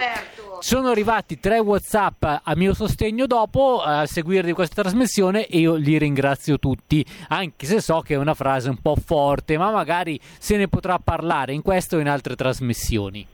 Sono 0.58 0.90
arrivati 0.90 1.40
tre 1.40 1.58
WhatsApp 1.58 2.22
a 2.22 2.54
mio 2.54 2.74
sostegno 2.74 3.26
dopo 3.26 3.80
a 3.80 4.04
seguire 4.04 4.46
di 4.46 4.52
questa 4.52 4.82
trasmissione 4.82 5.46
e 5.46 5.58
io 5.58 5.74
li 5.74 5.96
ringrazio 5.96 6.58
tutti, 6.58 7.04
anche 7.28 7.64
se 7.64 7.80
so 7.80 8.00
che 8.00 8.14
è 8.14 8.18
una 8.18 8.34
frase 8.34 8.68
un 8.68 8.76
po' 8.76 8.96
forte, 9.02 9.56
ma 9.56 9.70
magari 9.70 10.20
se 10.38 10.58
ne 10.58 10.68
potrà 10.68 10.98
parlare 10.98 11.54
in 11.54 11.62
questo 11.62 11.96
o 11.96 12.00
in 12.00 12.08
altre 12.08 12.36
trasmissioni. 12.36 13.26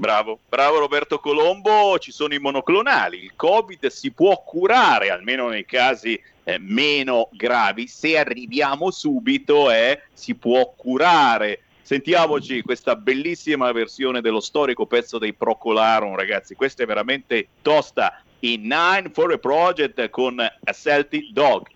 Bravo, 0.00 0.38
bravo 0.48 0.78
Roberto 0.78 1.18
Colombo, 1.18 1.98
ci 1.98 2.12
sono 2.12 2.32
i 2.32 2.38
monoclonali, 2.38 3.18
il 3.18 3.32
Covid 3.34 3.88
si 3.88 4.12
può 4.12 4.44
curare, 4.44 5.10
almeno 5.10 5.48
nei 5.48 5.64
casi 5.64 6.16
eh, 6.44 6.56
meno 6.60 7.28
gravi, 7.32 7.88
se 7.88 8.16
arriviamo 8.16 8.92
subito 8.92 9.72
eh, 9.72 10.02
si 10.12 10.36
può 10.36 10.72
curare. 10.76 11.62
Sentiamoci 11.82 12.62
questa 12.62 12.94
bellissima 12.94 13.72
versione 13.72 14.20
dello 14.20 14.38
storico 14.38 14.86
pezzo 14.86 15.18
dei 15.18 15.32
Procolarum, 15.32 16.14
ragazzi, 16.14 16.54
questa 16.54 16.84
è 16.84 16.86
veramente 16.86 17.48
tosta. 17.60 18.22
In 18.40 18.68
Nine 18.68 19.10
for 19.12 19.32
a 19.32 19.38
Project 19.38 20.10
con 20.10 20.38
A 20.38 20.72
Celtic 20.72 21.32
Dog. 21.32 21.66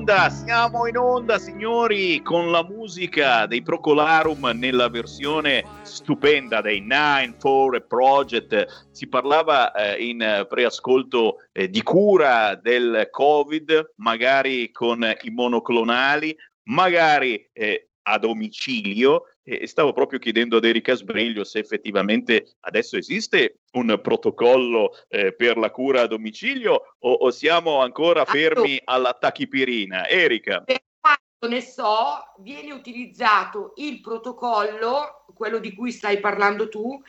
Onda, 0.00 0.30
siamo 0.30 0.86
in 0.86 0.96
onda 0.96 1.38
signori 1.38 2.22
con 2.22 2.50
la 2.50 2.64
musica 2.64 3.44
dei 3.44 3.60
Procolarum 3.60 4.50
nella 4.54 4.88
versione 4.88 5.62
stupenda 5.82 6.62
dei 6.62 6.80
Nine 6.80 7.34
Four 7.38 7.86
Project. 7.86 8.88
Si 8.92 9.08
parlava 9.08 9.72
eh, 9.72 10.02
in 10.02 10.46
preascolto 10.48 11.36
eh, 11.52 11.68
di 11.68 11.82
cura 11.82 12.54
del 12.54 13.08
Covid, 13.10 13.92
magari 13.96 14.72
con 14.72 15.04
i 15.20 15.28
monoclonali, 15.28 16.34
magari 16.68 17.50
eh, 17.52 17.90
a 18.04 18.16
domicilio 18.16 19.24
e 19.42 19.66
stavo 19.66 19.92
proprio 19.92 20.18
chiedendo 20.18 20.58
ad 20.58 20.64
Erika 20.64 20.94
Sbriglio 20.94 21.44
se 21.44 21.58
effettivamente 21.58 22.56
adesso 22.60 22.96
esiste 22.96 23.60
un 23.72 23.98
protocollo 24.02 24.92
eh, 25.08 25.32
per 25.32 25.56
la 25.56 25.70
cura 25.70 26.02
a 26.02 26.06
domicilio 26.06 26.96
o, 26.98 27.12
o 27.12 27.30
siamo 27.30 27.80
ancora 27.80 28.24
fermi 28.24 28.80
alla 28.84 29.14
tachipirina. 29.14 30.06
Erika. 30.08 30.60
Per 30.60 30.82
quanto 31.00 31.48
ne 31.48 31.62
so, 31.62 32.34
viene 32.38 32.72
utilizzato 32.72 33.72
il 33.76 34.00
protocollo, 34.00 35.24
quello 35.34 35.58
di 35.58 35.74
cui 35.74 35.90
stai 35.90 36.20
parlando 36.20 36.68
tu, 36.68 37.00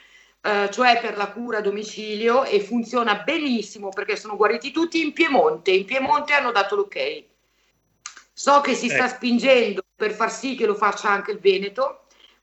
eh, 0.44 0.70
cioè 0.72 1.00
per 1.02 1.18
la 1.18 1.32
cura 1.32 1.58
a 1.58 1.62
domicilio 1.62 2.46
e 2.46 2.62
funziona 2.62 3.16
benissimo 3.24 3.90
perché 3.90 4.16
sono 4.16 4.38
guariti 4.38 4.72
tutti 4.72 5.02
in 5.02 5.14
Piemonte. 5.14 5.72
In 5.72 5.86
Piemonte 5.86 6.34
hanno 6.34 6.52
dato 6.52 6.76
l'ok. 6.76 7.24
So 8.34 8.62
che 8.62 8.74
si 8.74 8.88
sta 8.88 9.06
Ecco. 9.06 9.16
spingendo 9.16 9.84
per 9.96 10.14
far 10.14 10.32
sì 10.32 10.56
che 10.56 10.66
lo 10.66 10.74
faccia 10.74 11.10
anche 11.10 11.32
il 11.32 11.40
Veneto. 11.40 12.01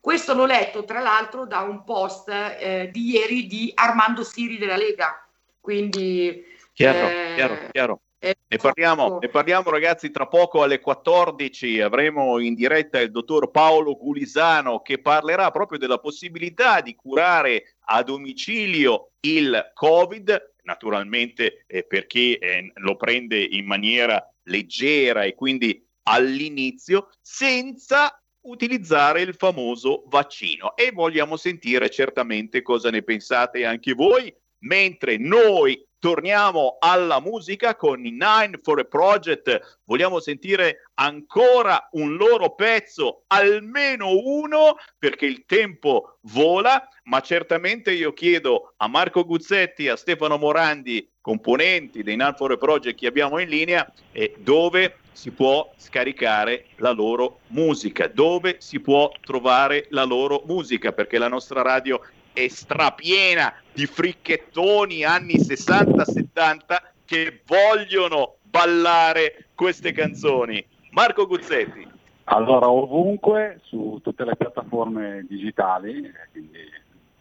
Questo 0.08 0.32
l'ho 0.32 0.46
letto 0.46 0.86
tra 0.86 1.00
l'altro 1.00 1.44
da 1.44 1.60
un 1.60 1.84
post 1.84 2.30
eh, 2.30 2.88
di 2.90 3.10
ieri 3.10 3.46
di 3.46 3.70
Armando 3.74 4.24
Siri 4.24 4.56
della 4.56 4.78
Lega. 4.78 5.22
Quindi 5.60 6.46
Chiaro, 6.72 7.08
eh, 7.08 7.34
chiaro, 7.34 7.58
chiaro. 7.70 8.00
eh, 8.18 8.34
Ne 8.48 8.56
parliamo, 8.56 9.18
ne 9.20 9.28
parliamo 9.28 9.68
ragazzi 9.68 10.10
tra 10.10 10.26
poco 10.26 10.62
alle 10.62 10.80
14 10.80 11.82
avremo 11.82 12.38
in 12.38 12.54
diretta 12.54 12.98
il 12.98 13.10
dottor 13.10 13.50
Paolo 13.50 13.98
Gulisano 13.98 14.80
che 14.80 14.98
parlerà 14.98 15.50
proprio 15.50 15.78
della 15.78 15.98
possibilità 15.98 16.80
di 16.80 16.94
curare 16.94 17.76
a 17.88 18.02
domicilio 18.02 19.10
il 19.20 19.72
Covid, 19.74 20.54
naturalmente 20.62 21.66
eh, 21.66 21.84
perché 21.84 22.38
eh, 22.38 22.72
lo 22.76 22.96
prende 22.96 23.38
in 23.38 23.66
maniera 23.66 24.26
leggera 24.44 25.24
e 25.24 25.34
quindi 25.34 25.86
all'inizio 26.04 27.10
senza 27.20 28.18
utilizzare 28.50 29.22
il 29.22 29.34
famoso 29.34 30.04
vaccino 30.06 30.76
e 30.76 30.90
vogliamo 30.92 31.36
sentire 31.36 31.90
certamente 31.90 32.62
cosa 32.62 32.90
ne 32.90 33.02
pensate 33.02 33.64
anche 33.64 33.94
voi 33.94 34.34
mentre 34.60 35.16
noi 35.18 35.86
torniamo 35.98 36.76
alla 36.78 37.20
musica 37.20 37.74
con 37.74 38.04
i 38.04 38.10
Nine 38.10 38.60
for 38.62 38.78
a 38.78 38.84
Project. 38.84 39.80
Vogliamo 39.84 40.20
sentire 40.20 40.90
ancora 40.94 41.88
un 41.92 42.16
loro 42.16 42.54
pezzo, 42.54 43.24
almeno 43.28 44.10
uno, 44.10 44.76
perché 44.98 45.26
il 45.26 45.44
tempo 45.44 46.18
vola, 46.22 46.88
ma 47.04 47.20
certamente 47.20 47.92
io 47.92 48.12
chiedo 48.12 48.74
a 48.76 48.88
Marco 48.88 49.24
Guzzetti 49.24 49.86
e 49.86 49.90
a 49.90 49.96
Stefano 49.96 50.38
Morandi, 50.38 51.10
componenti 51.20 52.02
dei 52.02 52.16
Nine 52.16 52.34
for 52.36 52.52
a 52.52 52.56
Project 52.56 52.98
che 52.98 53.06
abbiamo 53.06 53.38
in 53.38 53.48
linea, 53.48 53.90
eh, 54.12 54.34
dove 54.38 54.98
si 55.18 55.32
può 55.32 55.68
scaricare 55.76 56.66
la 56.76 56.92
loro 56.92 57.40
musica, 57.48 58.06
dove 58.06 58.58
si 58.60 58.78
può 58.78 59.10
trovare 59.20 59.86
la 59.90 60.04
loro 60.04 60.44
musica, 60.46 60.92
perché 60.92 61.18
la 61.18 61.26
nostra 61.26 61.60
radio 61.60 62.00
è 62.32 62.46
strapiena 62.46 63.52
di 63.72 63.84
fricchettoni 63.86 65.02
anni 65.02 65.34
60-70 65.34 66.76
che 67.04 67.42
vogliono 67.44 68.36
ballare 68.44 69.46
queste 69.56 69.90
canzoni. 69.90 70.64
Marco 70.92 71.26
Guzzetti. 71.26 71.84
Allora, 72.30 72.70
ovunque, 72.70 73.58
su 73.64 73.98
tutte 74.04 74.24
le 74.24 74.36
piattaforme 74.36 75.26
digitali, 75.28 76.12
quindi 76.30 76.60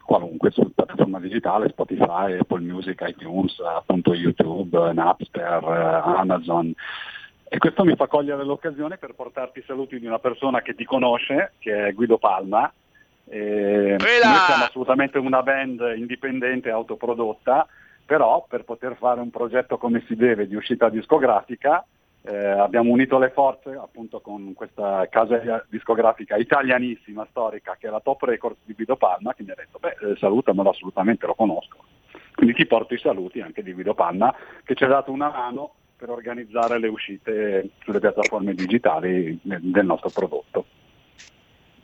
qualunque 0.04 0.52
su 0.52 0.72
piattaforma 0.72 1.20
digitale, 1.20 1.70
Spotify, 1.70 2.38
Apple 2.38 2.62
Music, 2.62 3.04
iTunes, 3.08 3.60
appunto 3.60 4.14
YouTube, 4.14 4.94
Napster, 4.94 5.64
Amazon. 5.64 6.76
E 7.50 7.58
questo 7.58 7.84
mi 7.84 7.96
fa 7.96 8.08
cogliere 8.08 8.44
l'occasione 8.44 8.98
per 8.98 9.14
portarti 9.14 9.60
i 9.60 9.64
saluti 9.66 10.00
di 10.00 10.06
una 10.06 10.20
persona 10.20 10.62
che 10.62 10.76
ti 10.76 10.84
conosce, 10.84 11.54
che 11.60 11.88
è 11.88 11.94
Guido 11.94 12.18
Palma. 12.18 12.72
E 13.30 13.96
noi 13.98 14.08
siamo 14.46 14.64
assolutamente 14.64 15.18
una 15.18 15.44
band 15.44 15.94
indipendente, 15.96 16.70
autoprodotta, 16.70 17.68
però 18.06 18.46
per 18.48 18.64
poter 18.64 18.96
fare 18.98 19.20
un 19.20 19.30
progetto 19.30 19.78
come 19.78 20.04
si 20.08 20.16
deve 20.16 20.48
di 20.48 20.56
uscita 20.56 20.90
discografica 20.90 21.86
eh, 22.28 22.36
abbiamo 22.36 22.92
unito 22.92 23.18
le 23.20 23.30
forze 23.30 23.70
appunto 23.72 24.20
con 24.20 24.54
questa 24.54 25.08
casa 25.10 25.66
discografica 25.70 26.36
italianissima, 26.36 27.26
storica, 27.30 27.78
che 27.80 27.88
è 27.88 27.90
la 27.90 28.02
Top 28.02 28.22
Records 28.24 28.60
di 28.66 28.74
Guido 28.74 28.98
Palma, 28.98 29.34
che 29.34 29.44
mi 29.44 29.52
ha 29.52 29.56
detto, 29.56 29.80
beh, 29.80 30.12
eh, 30.12 30.16
salutamelo, 30.18 30.70
assolutamente 30.70 31.26
lo 31.26 31.36
conosco. 31.36 31.78
Quindi 32.36 32.54
ti 32.54 32.66
porto 32.66 32.94
i 32.94 33.00
saluti 33.00 33.40
anche 33.40 33.64
di 33.64 33.72
Guido 33.72 33.94
Palma, 33.94 34.36
che 34.66 34.76
ci 34.76 34.84
ha 34.84 34.88
dato 34.88 35.12
una 35.12 35.30
mano 35.30 35.74
per 35.98 36.10
organizzare 36.12 36.80
le 36.80 36.88
uscite 36.88 37.70
sulle 37.84 38.00
piattaforme 38.00 38.54
digitali 38.54 39.38
del 39.42 39.86
nostro 39.86 40.10
prodotto. 40.10 40.66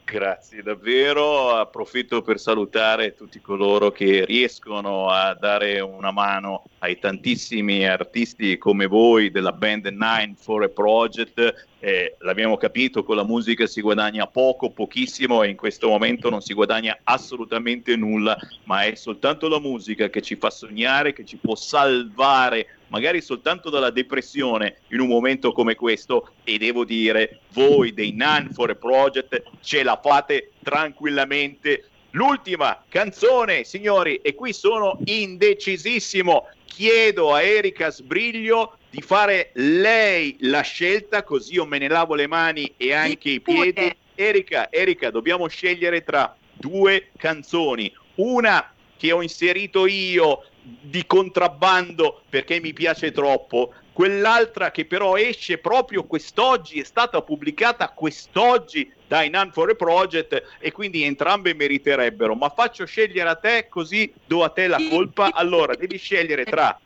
Grazie 0.06 0.62
davvero, 0.62 1.56
approfitto 1.56 2.22
per 2.22 2.38
salutare 2.38 3.16
tutti 3.16 3.42
coloro 3.42 3.90
che 3.90 4.26
riescono 4.26 5.10
a 5.10 5.34
dare 5.34 5.80
una 5.80 6.12
mano 6.12 6.66
ai 6.80 7.00
tantissimi 7.00 7.88
artisti 7.88 8.60
come 8.60 8.86
voi 8.86 9.32
della 9.32 9.54
band 9.54 9.88
Nine 9.88 10.36
for 10.38 10.62
a 10.62 10.70
Project. 10.70 11.68
Eh, 11.80 12.16
l'abbiamo 12.20 12.58
capito, 12.58 13.04
con 13.04 13.16
la 13.16 13.24
musica 13.24 13.66
si 13.66 13.82
guadagna 13.82 14.28
poco, 14.28 14.70
pochissimo 14.70 15.42
e 15.42 15.50
in 15.50 15.56
questo 15.56 15.88
momento 15.88 16.30
non 16.30 16.42
si 16.42 16.54
guadagna 16.54 17.00
assolutamente 17.04 17.96
nulla, 17.96 18.38
ma 18.66 18.84
è 18.84 18.94
soltanto 18.94 19.48
la 19.48 19.60
musica 19.60 20.10
che 20.10 20.22
ci 20.22 20.36
fa 20.36 20.52
sognare, 20.52 21.14
che 21.14 21.26
ci 21.26 21.38
può 21.38 21.56
salvare 21.56 22.68
magari 22.94 23.22
soltanto 23.22 23.72
dalla 23.72 23.90
depressione 23.90 24.78
in 24.90 25.00
un 25.00 25.08
momento 25.08 25.52
come 25.52 25.74
questo 25.74 26.34
e 26.44 26.60
devo 26.60 26.86
dire 26.86 27.40
voi 27.54 27.92
dei 27.92 28.12
Nine 28.12 28.50
for 28.54 28.70
a 28.70 28.76
Project 28.76 29.42
ce 29.62 29.82
la 29.82 30.00
fate 30.02 30.52
tranquillamente. 30.62 31.90
L'ultima 32.12 32.84
canzone 32.88 33.64
signori 33.64 34.18
e 34.18 34.36
qui 34.36 34.54
sono 34.54 35.00
indecisissimo. 35.06 36.48
Chiedo 36.66 37.34
a 37.34 37.42
Erika 37.42 37.90
Sbriglio 37.90 38.78
di 38.92 39.02
fare 39.02 39.50
lei 39.56 40.38
la 40.42 40.62
scelta 40.62 41.24
così 41.24 41.54
io 41.54 41.66
me 41.66 41.80
ne 41.80 41.88
lavo 41.88 42.14
le 42.14 42.28
mani 42.28 42.72
e 42.78 42.94
anche 42.94 43.32
i 43.32 43.42
piedi. 43.42 43.96
Erika, 44.14 44.72
Erika 44.72 45.10
dobbiamo 45.10 45.48
scegliere 45.48 46.04
tra 46.04 46.36
due 46.54 47.10
canzoni. 47.18 47.92
Una 48.16 48.72
che 48.96 49.12
ho 49.12 49.24
inserito 49.24 49.88
io 49.88 50.44
di 50.64 51.06
contrabbando 51.06 52.22
perché 52.30 52.62
mi 52.62 52.72
piace 52.72 53.12
troppo, 53.12 53.74
quell'altra 53.92 54.72
che 54.72 54.86
però 54.86 55.18
esce 55.18 55.58
proprio 55.58 56.06
quest'oggi, 56.06 56.80
è 56.80 56.84
stata 56.84 57.22
pubblicata 57.22 57.90
quest'oggi 57.90 58.92
dai 59.08 59.30
Nan 59.30 59.52
for 59.52 59.70
a 59.70 59.76
Project 59.76 60.58
e 60.60 60.72
quindi 60.72 61.04
entrambe 61.04 61.54
meriterebbero, 61.54 62.34
ma 62.34 62.50
faccio 62.50 62.86
scegliere 62.86 63.30
a 63.30 63.36
te 63.36 63.68
così 63.70 64.12
do 64.26 64.44
a 64.44 64.50
te 64.50 64.68
la 64.68 64.80
colpa. 64.90 65.32
Allora, 65.34 65.76
devi 65.76 65.98
scegliere 65.98 66.46
tra 66.46 66.80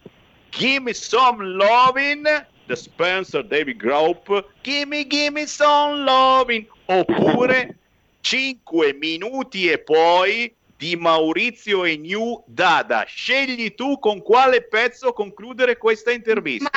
Gimme 0.49 0.93
Some 0.93 1.45
Lovin' 1.45 2.47
The 2.65 2.75
Spencer 2.75 3.45
David 3.45 3.77
Group, 3.77 4.45
Gimme 4.61 5.07
Gimme 5.07 5.45
Some 5.45 6.01
Lovin' 6.01 6.67
oppure 6.85 7.77
5 8.21 8.93
minuti 8.93 9.69
e 9.69 9.77
poi 9.77 10.53
di 10.77 10.95
Maurizio 10.95 11.83
e 11.83 11.97
New 11.97 12.43
Dada. 12.45 13.03
Scegli 13.07 13.73
tu 13.73 13.97
con 13.99 14.21
quale 14.21 14.61
pezzo 14.63 15.11
concludere 15.11 15.77
questa 15.77 16.11
intervista. 16.11 16.69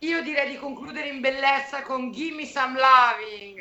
Io 0.00 0.22
direi 0.22 0.50
di 0.50 0.58
concludere 0.58 1.08
in 1.08 1.20
bellezza 1.20 1.82
con 1.82 2.12
Gimme 2.12 2.44
Some 2.44 2.78
Loving. 2.78 3.60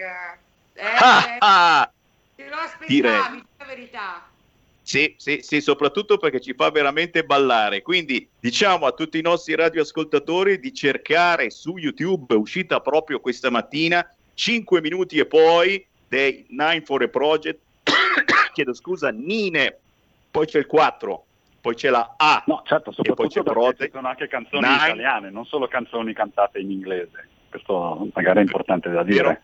Eh, 0.74 0.84
Ah, 0.84 1.38
ah. 1.40 1.92
te 2.36 2.50
lo 2.50 2.58
aspettavi, 2.58 3.44
la 3.58 3.66
verità. 3.66 4.30
Sì, 4.82 5.16
sì, 5.18 5.40
sì, 5.42 5.62
soprattutto 5.62 6.18
perché 6.18 6.40
ci 6.42 6.54
fa 6.54 6.70
veramente 6.70 7.24
ballare. 7.24 7.82
Quindi 7.82 8.28
diciamo 8.40 8.86
a 8.86 8.92
tutti 8.92 9.18
i 9.18 9.22
nostri 9.22 9.56
radioascoltatori 9.56 10.60
di 10.60 10.74
cercare 10.74 11.50
su 11.50 11.78
YouTube, 11.78 12.36
uscita 12.36 12.82
proprio 12.82 13.20
questa 13.20 13.50
mattina, 13.50 14.08
5 14.36 14.82
minuti 14.82 15.18
e 15.18 15.26
poi 15.26 15.84
dei 16.08 16.46
Nine 16.50 16.84
for 16.86 17.02
a 17.02 17.08
Project, 17.08 17.60
chiedo 18.54 18.74
scusa, 18.76 19.10
Nine, 19.10 19.80
poi 20.36 20.48
c'è 20.48 20.60
il 20.60 20.66
4, 20.66 21.26
poi 21.62 21.76
c'è 21.76 21.90
la 21.90 22.16
A, 22.18 22.44
No, 22.46 22.62
certo, 22.66 22.92
soprattutto 22.92 23.42
perché 23.42 23.86
ci 23.86 23.92
sono 23.94 24.10
anche 24.10 24.28
canzoni 24.28 24.68
Nine. 24.68 24.76
italiane, 24.76 25.30
non 25.30 25.46
solo 25.46 25.70
canzoni 25.70 26.12
cantate 26.12 26.60
in 26.60 26.72
inglese. 26.72 27.30
Questo 27.50 28.10
magari 28.14 28.40
è 28.40 28.42
importante 28.42 28.90
da 28.90 29.02
dire. 29.04 29.42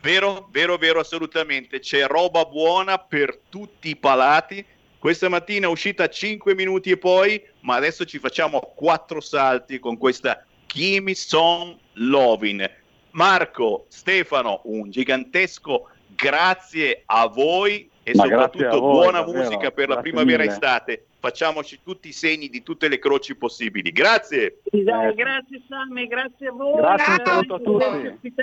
Vero, 0.00 0.48
vero, 0.50 0.78
vero, 0.78 1.00
assolutamente. 1.00 1.80
C'è 1.80 2.06
roba 2.06 2.46
buona 2.46 2.96
per 2.96 3.38
tutti 3.50 3.90
i 3.90 3.96
palati. 3.96 4.64
Questa 4.98 5.28
mattina 5.28 5.66
è 5.66 5.70
uscita 5.70 6.08
5 6.08 6.54
minuti 6.54 6.90
e 6.90 6.96
poi, 6.96 7.44
ma 7.60 7.74
adesso 7.74 8.06
ci 8.06 8.18
facciamo 8.18 8.60
quattro 8.74 9.20
salti 9.20 9.78
con 9.78 9.98
questa 9.98 10.42
Gimme 10.66 11.14
Some 11.14 11.76
Lovin'. 11.94 12.66
Marco, 13.10 13.84
Stefano, 13.88 14.62
un 14.64 14.90
gigantesco 14.90 15.90
grazie 16.16 17.02
a 17.04 17.26
voi 17.26 17.90
e 18.08 18.14
Ma 18.14 18.22
soprattutto 18.22 18.80
voi, 18.80 18.92
buona 19.02 19.20
davvero. 19.20 19.44
musica 19.44 19.70
per 19.70 19.88
la 19.88 20.00
primavera 20.00 20.38
mille. 20.38 20.52
estate. 20.52 21.04
Facciamoci 21.18 21.80
tutti 21.84 22.08
i 22.08 22.12
segni 22.12 22.48
di 22.48 22.62
tutte 22.62 22.88
le 22.88 22.98
croci 22.98 23.36
possibili. 23.36 23.92
Grazie. 23.92 24.60
Dai, 24.64 25.14
grazie 25.14 25.60
Sammy, 25.68 26.06
grazie 26.06 26.48
a 26.48 26.52
voi. 26.52 26.76
Grazie, 26.76 27.12
un 27.12 27.20
saluto 27.24 27.54
a 27.54 27.58
tutti. 27.58 28.34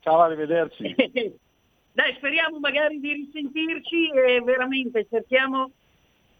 Ciao, 0.00 0.20
arrivederci. 0.20 0.94
Dai, 1.92 2.12
speriamo 2.16 2.58
magari 2.58 2.98
di 2.98 3.12
risentirci 3.12 4.08
e 4.08 4.40
veramente 4.40 5.06
cerchiamo 5.08 5.70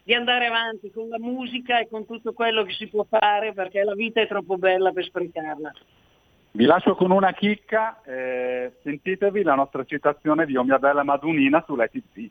di 0.03 0.13
andare 0.13 0.47
avanti 0.47 0.91
con 0.91 1.07
la 1.07 1.17
musica 1.17 1.79
e 1.79 1.87
con 1.87 2.05
tutto 2.05 2.33
quello 2.33 2.63
che 2.63 2.73
si 2.73 2.87
può 2.87 3.05
fare 3.07 3.53
perché 3.53 3.83
la 3.83 3.93
vita 3.93 4.19
è 4.19 4.27
troppo 4.27 4.57
bella 4.57 4.91
per 4.91 5.05
sprecarla. 5.05 5.71
Vi 6.51 6.65
lascio 6.65 6.95
con 6.95 7.11
una 7.11 7.31
chicca, 7.31 8.01
eh, 8.03 8.73
sentitevi 8.83 9.43
la 9.43 9.55
nostra 9.55 9.85
citazione 9.85 10.45
di 10.45 10.57
Oh 10.57 10.63
mia 10.63 10.77
bella 10.77 11.03
Madunina 11.03 11.63
su 11.65 11.75
Let 11.75 11.95
It 11.95 12.03
Be. 12.11 12.29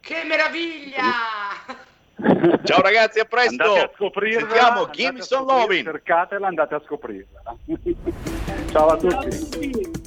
Che 0.00 0.24
meraviglia! 0.24 1.78
Ciao 2.64 2.80
ragazzi, 2.82 3.20
a 3.20 3.24
presto. 3.24 3.62
Andate 3.62 3.80
a 3.80 3.90
scoprirla. 3.94 4.40
Sentiamo 4.40 4.86
scoprirla, 4.90 5.40
Lovin'. 5.40 5.84
Cercatela, 5.84 6.46
andate 6.46 6.74
a 6.74 6.82
scoprirla. 6.84 7.56
Ciao 8.70 8.88
a 8.88 8.96
tutti. 8.96 9.99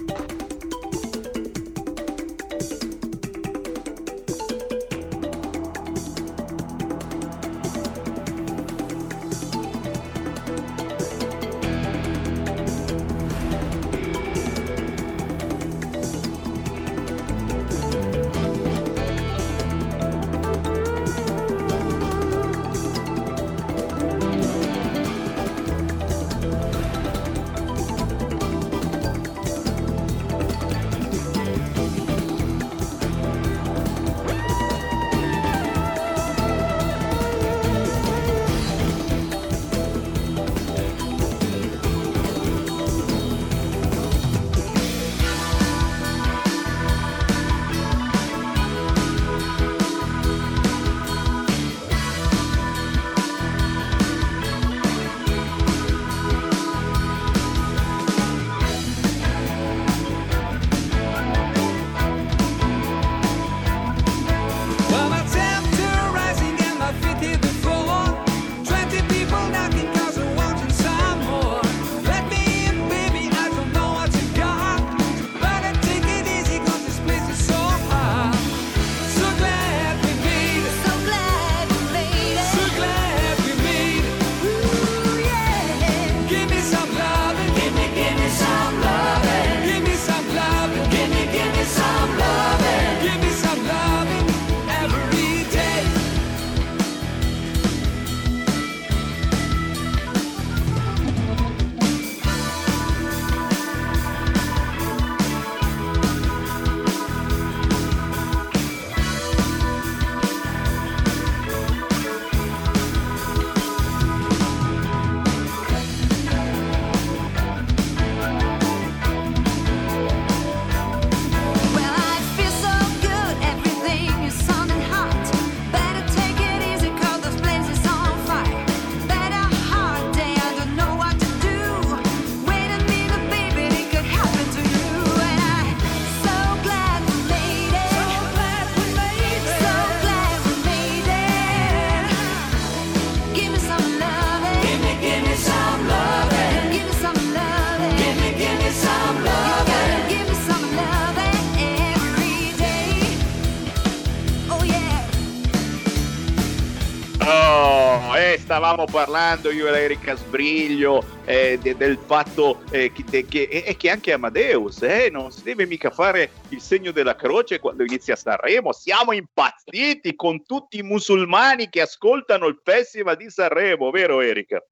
Stavamo 158.54 158.86
parlando 158.86 159.50
io 159.50 159.66
e 159.74 159.82
Erika 159.82 160.14
Sbriglio 160.14 161.04
eh, 161.26 161.58
de- 161.60 161.76
del 161.76 161.98
fatto 161.98 162.62
eh, 162.70 162.92
che, 162.92 163.26
che- 163.26 163.48
e 163.50 163.76
che 163.76 163.90
anche 163.90 164.14
Amadeus 164.14 164.84
eh, 164.84 165.10
non 165.10 165.32
si 165.32 165.42
deve 165.42 165.66
mica 165.66 165.90
fare 165.90 166.30
il 166.50 166.62
segno 166.62 166.92
della 166.92 167.16
croce 167.16 167.58
quando 167.60 167.84
inizia 167.84 168.16
Sanremo. 168.16 168.72
Siamo 168.72 169.12
impazziti 169.12 170.16
con 170.16 170.46
tutti 170.46 170.78
i 170.78 170.84
musulmani 170.84 171.68
che 171.68 171.82
ascoltano 171.82 172.46
il 172.46 172.62
Festival 172.64 173.18
di 173.18 173.28
Sanremo, 173.32 173.90
vero 173.90 174.22
Erika? 174.22 174.64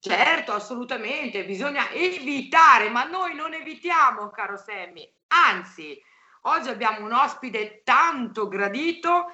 Certo, 0.00 0.50
assolutamente, 0.50 1.44
bisogna 1.44 1.92
evitare, 1.92 2.88
ma 2.88 3.04
noi 3.04 3.36
non 3.36 3.54
evitiamo, 3.54 4.30
caro 4.30 4.56
Sammy. 4.56 5.08
Anzi, 5.28 5.96
oggi 6.42 6.70
abbiamo 6.70 7.04
un 7.06 7.12
ospite 7.12 7.82
tanto 7.84 8.48
gradito 8.48 9.26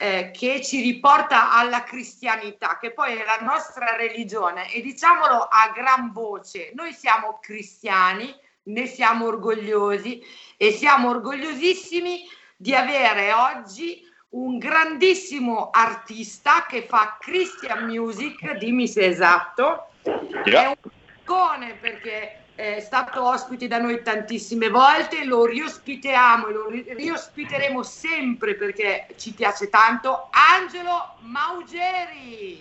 eh, 0.00 0.30
che 0.32 0.62
ci 0.62 0.80
riporta 0.80 1.52
alla 1.52 1.82
cristianità, 1.82 2.78
che 2.80 2.92
poi 2.92 3.16
è 3.16 3.24
la 3.24 3.44
nostra 3.44 3.96
religione 3.96 4.72
e 4.72 4.80
diciamolo 4.80 5.48
a 5.50 5.72
gran 5.74 6.12
voce, 6.12 6.70
noi 6.74 6.92
siamo 6.92 7.38
cristiani, 7.42 8.32
ne 8.64 8.86
siamo 8.86 9.26
orgogliosi 9.26 10.22
e 10.56 10.70
siamo 10.70 11.08
orgogliosissimi 11.10 12.22
di 12.56 12.74
avere 12.76 13.32
oggi 13.32 14.06
un 14.30 14.58
grandissimo 14.58 15.70
artista 15.70 16.64
che 16.68 16.82
fa 16.82 17.16
Christian 17.18 17.86
Music, 17.86 18.52
dimmi 18.52 18.86
se 18.86 19.00
è 19.00 19.08
esatto, 19.08 19.88
è 20.02 20.66
un 20.66 20.90
icone 21.22 21.74
perché 21.74 22.37
è 22.58 22.80
stato 22.80 23.24
ospite 23.24 23.68
da 23.68 23.78
noi 23.78 24.02
tantissime 24.02 24.68
volte, 24.68 25.24
lo 25.24 25.46
riospitiamo 25.46 26.48
e 26.48 26.52
lo 26.52 26.68
ri- 26.68 26.86
riospiteremo 26.88 27.84
sempre 27.84 28.56
perché 28.56 29.06
ci 29.16 29.32
piace 29.32 29.68
tanto. 29.68 30.28
Angelo 30.32 31.18
Maugeri. 31.20 32.60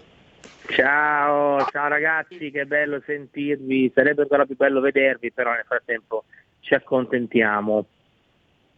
Ciao, 0.69 1.65
ciao 1.71 1.87
ragazzi, 1.87 2.51
che 2.51 2.67
bello 2.67 3.01
sentirvi, 3.03 3.91
sarebbe 3.95 4.21
ancora 4.21 4.45
più 4.45 4.55
bello 4.55 4.81
vedervi, 4.81 5.31
però 5.31 5.51
nel 5.51 5.65
frattempo 5.67 6.25
ci 6.59 6.75
accontentiamo. 6.75 7.87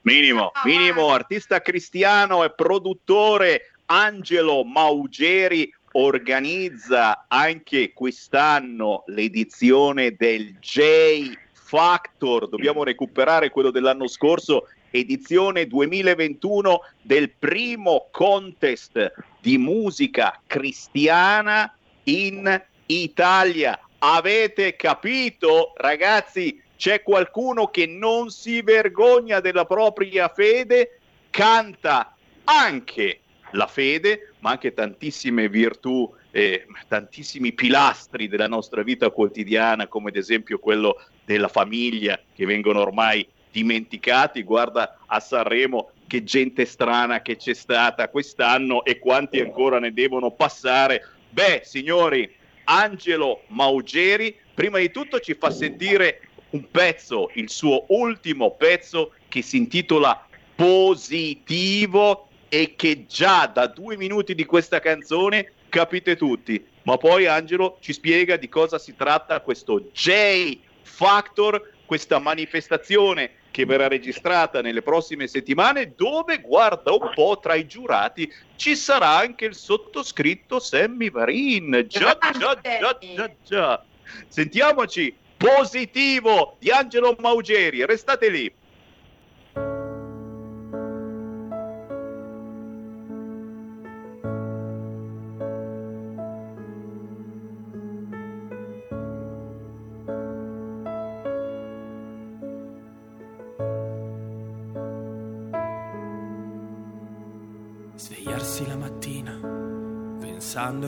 Minimo, 0.04 0.52
minimo, 0.64 1.10
artista 1.10 1.60
cristiano 1.60 2.46
e 2.46 2.54
produttore 2.54 3.74
Angelo 3.88 4.64
Maugeri 4.64 5.70
organizza 5.94 7.26
anche 7.28 7.94
quest'anno 7.94 9.04
l'edizione 9.08 10.16
del 10.16 10.56
J 10.60 11.32
Factor, 11.52 12.50
dobbiamo 12.50 12.84
recuperare 12.84 13.50
quello 13.50 13.72
dell'anno 13.72 14.08
scorso, 14.08 14.68
edizione 14.92 15.68
2021 15.68 16.82
del 17.02 17.30
primo 17.32 18.08
contest 18.12 19.14
di 19.40 19.58
musica 19.58 20.42
cristiana 20.48 21.72
in 22.06 22.62
Italia. 22.88 23.80
Avete 24.00 24.76
capito, 24.76 25.74
ragazzi? 25.78 26.62
c'è 26.80 27.04
qualcuno 27.04 27.68
che 27.68 27.86
non 27.86 28.30
si 28.30 28.62
vergogna 28.62 29.42
della 29.42 29.66
propria 29.66 30.30
fede, 30.30 31.00
canta 31.30 32.16
anche 32.46 33.20
la 33.52 33.68
fede, 33.68 34.34
ma 34.40 34.52
anche 34.52 34.74
tantissime 34.74 35.50
virtù, 35.50 36.12
eh, 36.32 36.66
tantissimi 36.88 37.54
pilastri 37.54 38.28
della 38.28 38.48
nostra 38.48 38.84
vita 38.84 39.10
quotidiana, 39.10 39.88
come 39.88 40.10
ad 40.10 40.16
esempio 40.16 40.60
quello 40.60 41.02
della 41.26 41.48
famiglia, 41.48 42.20
che 42.34 42.46
vengono 42.46 42.82
ormai 42.82 43.28
dimenticati. 43.52 44.44
Guarda 44.44 45.00
a 45.06 45.20
Sanremo 45.20 45.92
che 46.08 46.24
gente 46.24 46.66
strana 46.66 47.22
che 47.22 47.38
c'è 47.38 47.54
stata 47.54 48.10
quest'anno 48.10 48.84
e 48.84 49.00
quanti 49.00 49.40
ancora 49.40 49.80
ne 49.80 49.94
devono 49.94 50.32
passare. 50.32 51.06
Beh, 51.30 51.62
signori, 51.64 52.32
Angelo 52.66 53.44
Maugeri, 53.48 54.36
prima 54.54 54.80
di 54.80 54.92
tutto 54.92 55.20
ci 55.20 55.36
fa 55.36 55.52
sentire 55.52 56.22
un 56.52 56.70
pezzo, 56.70 57.30
il 57.34 57.50
suo 57.50 57.86
ultimo 57.90 58.56
pezzo 58.56 59.14
che 59.28 59.42
si 59.42 59.58
intitola 59.58 60.26
Positivo 60.56 62.29
e 62.50 62.74
che 62.76 63.06
già 63.06 63.46
da 63.46 63.68
due 63.68 63.96
minuti 63.96 64.36
di 64.36 64.46
questa 64.46 64.80
canzone 64.80 65.54
capite 65.70 66.16
tutti. 66.16 66.64
Ma 66.84 66.98
poi 66.98 67.28
Angelo 67.28 67.78
ci 67.80 67.94
spiega 67.94 68.36
di 68.36 68.50
cosa 68.50 68.80
si 68.80 68.96
tratta 68.96 69.40
questo 69.42 69.90
J 69.94 70.58
Factor, 70.82 71.74
questa 71.86 72.20
manifestazione 72.20 73.32
che 73.52 73.66
verrà 73.66 73.88
registrata 73.88 74.62
nelle 74.62 74.82
prossime 74.82 75.28
settimane, 75.28 75.94
dove 75.96 76.40
guarda 76.40 76.92
un 76.92 77.12
po' 77.14 77.40
tra 77.42 77.56
i 77.56 77.68
giurati 77.68 78.32
ci 78.56 78.76
sarà 78.76 79.18
anche 79.18 79.46
il 79.46 79.56
sottoscritto 79.56 80.60
Sammy 80.60 81.10
Varin. 81.10 81.86
Già, 81.88 82.18
già, 82.38 82.60
già, 82.62 82.98
già, 83.16 83.32
già. 83.44 83.86
Sentiamoci 84.28 85.16
positivo 85.38 86.58
di 86.60 86.70
Angelo 86.70 87.16
Maugeri, 87.20 87.86
restate 87.86 88.30
lì. 88.30 88.54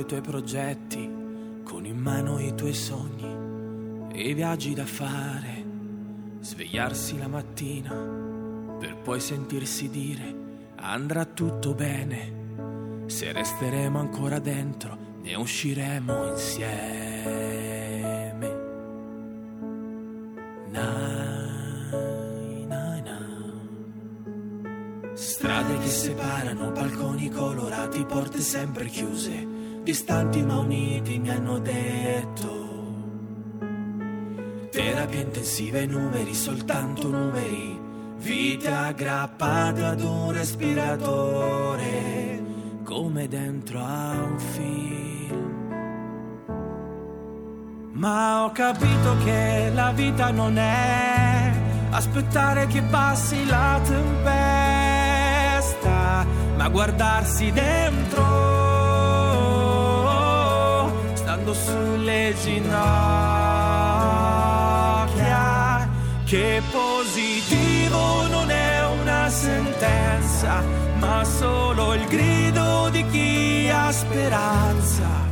Ai 0.02 0.08
tuoi 0.08 0.22
progetti, 0.22 1.10
con 1.64 1.86
in 1.86 1.98
mano 1.98 2.40
i 2.40 2.56
tuoi 2.56 2.74
sogni 2.74 4.10
e 4.12 4.30
i 4.30 4.34
viaggi 4.34 4.74
da 4.74 4.86
fare. 4.86 5.64
Svegliarsi 6.40 7.18
la 7.20 7.28
mattina 7.28 7.94
per 8.80 8.98
poi 8.98 9.20
sentirsi 9.20 9.90
dire 9.90 10.40
andrà 10.78 11.26
tutto 11.26 11.76
bene. 11.76 12.40
Se 13.06 13.32
resteremo 13.32 14.00
ancora 14.00 14.40
dentro, 14.40 14.98
ne 15.22 15.36
usciremo 15.36 16.32
insieme. 16.32 16.80
Nai, 20.72 22.66
nai, 22.66 23.02
nai. 23.02 23.30
Strade 25.14 25.78
che 25.78 25.90
separano, 25.90 26.72
balconi 26.72 27.30
colorati, 27.30 28.04
porte 28.06 28.40
sempre 28.40 28.86
chiuse, 28.88 29.51
distanti 29.84 30.44
ma 30.44 30.58
uniti 30.58 31.20
mi 31.20 31.30
hanno 31.30 31.60
detto. 31.60 32.50
Terapie 34.72 35.22
intensive, 35.22 35.86
numeri, 35.86 36.34
soltanto 36.34 37.10
numeri, 37.10 37.80
vite 38.18 38.72
aggrappate 38.72 39.84
ad 39.84 40.02
un 40.02 40.32
respiratore, 40.32 42.42
come 42.84 43.28
dentro 43.28 43.80
a 43.80 44.14
un 44.14 44.40
film. 44.40 44.80
Ma 47.94 48.46
ho 48.46 48.52
capito 48.52 49.18
che 49.24 49.70
la 49.74 49.92
vita 49.92 50.32
non 50.32 50.58
è 50.58 51.52
aspettare 51.92 52.66
che 52.68 52.82
passi 52.84 53.46
la 53.46 53.80
tempesta, 53.84 54.16
ma 56.56 56.70
guardarsi 56.70 57.52
dentro, 57.52 58.21
stando 61.52 61.54
sulle 61.54 62.34
ginocchia. 62.42 62.70
Che 66.26 66.62
positivo 66.72 68.28
non 68.28 68.50
è 68.50 68.86
una 69.02 69.30
sentenza, 69.30 70.64
ma 71.00 71.24
solo 71.24 71.94
il 71.94 72.06
grido 72.06 72.90
di 72.90 73.06
chi 73.08 73.70
ha 73.70 73.92
speranza 73.92 75.30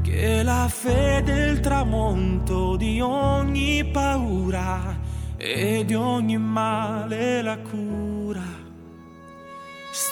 che 0.00 0.42
la 0.42 0.68
fede 0.68 1.46
è 1.46 1.50
il 1.50 1.60
tramonto 1.60 2.76
di 2.76 3.00
ogni 3.00 3.84
paura 3.84 4.98
e 5.36 5.84
di 5.84 5.94
ogni 5.94 6.38
male 6.38 7.42
la 7.42 7.58
cura. 7.58 8.61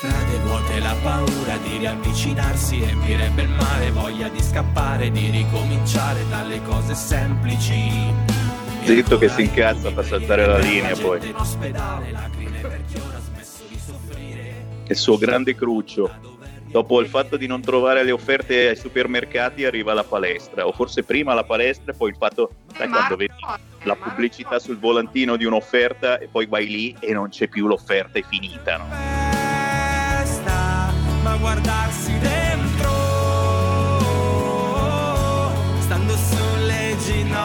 Strade 0.01 0.39
vuote, 0.39 0.81
la 0.81 0.97
paura 1.03 1.59
di 1.59 1.77
riavvicinarsi 1.77 2.79
riempirebbe 2.79 3.43
il 3.43 3.51
mare, 3.51 3.91
voglia 3.91 4.31
di 4.31 4.43
scappare, 4.43 5.11
di 5.11 5.29
ricominciare 5.29 6.27
dalle 6.31 6.63
cose 6.63 6.95
semplici. 6.95 8.11
Zitto 8.83 9.19
che 9.19 9.29
si 9.29 9.43
incazza 9.43 9.93
fa 9.93 10.03
saltare 10.03 10.47
la 10.47 10.57
linea 10.57 10.97
poi. 10.97 11.19
Per. 11.19 12.81
Il 14.89 14.97
suo 14.97 15.19
grande 15.19 15.55
cruccio. 15.55 16.11
Dopo 16.69 17.01
il 17.03 17.07
fatto 17.07 17.37
di 17.37 17.47
non 17.47 17.61
trovare 17.61 18.03
le 18.03 18.13
offerte 18.13 18.69
ai 18.69 18.77
supermercati 18.77 19.67
arriva 19.67 19.93
la 19.93 20.05
palestra, 20.05 20.67
o 20.67 20.73
forse 20.73 21.03
prima 21.03 21.35
la 21.35 21.45
palestra 21.45 21.93
e 21.93 21.95
poi 21.95 22.09
il 22.09 22.17
fatto, 22.17 22.53
sai 22.75 22.89
quando 22.89 23.17
vedi 23.17 23.35
la 23.83 23.97
pubblicità 23.97 24.59
sul 24.59 24.79
volantino 24.79 25.37
di 25.37 25.45
un'offerta 25.45 26.19
e 26.19 26.29
poi 26.29 26.47
vai 26.47 26.67
lì 26.69 26.97
e 27.01 27.13
non 27.13 27.29
c'è 27.29 27.49
più 27.49 27.67
l'offerta, 27.67 28.19
è 28.19 28.23
finita, 28.27 28.79
no? 28.79 29.30
Ma 31.23 31.37
guardarsi 31.37 32.19
dentro, 32.19 32.91
stando 35.81 36.15
sulle 36.17 36.97
ginocchia. 37.05 37.39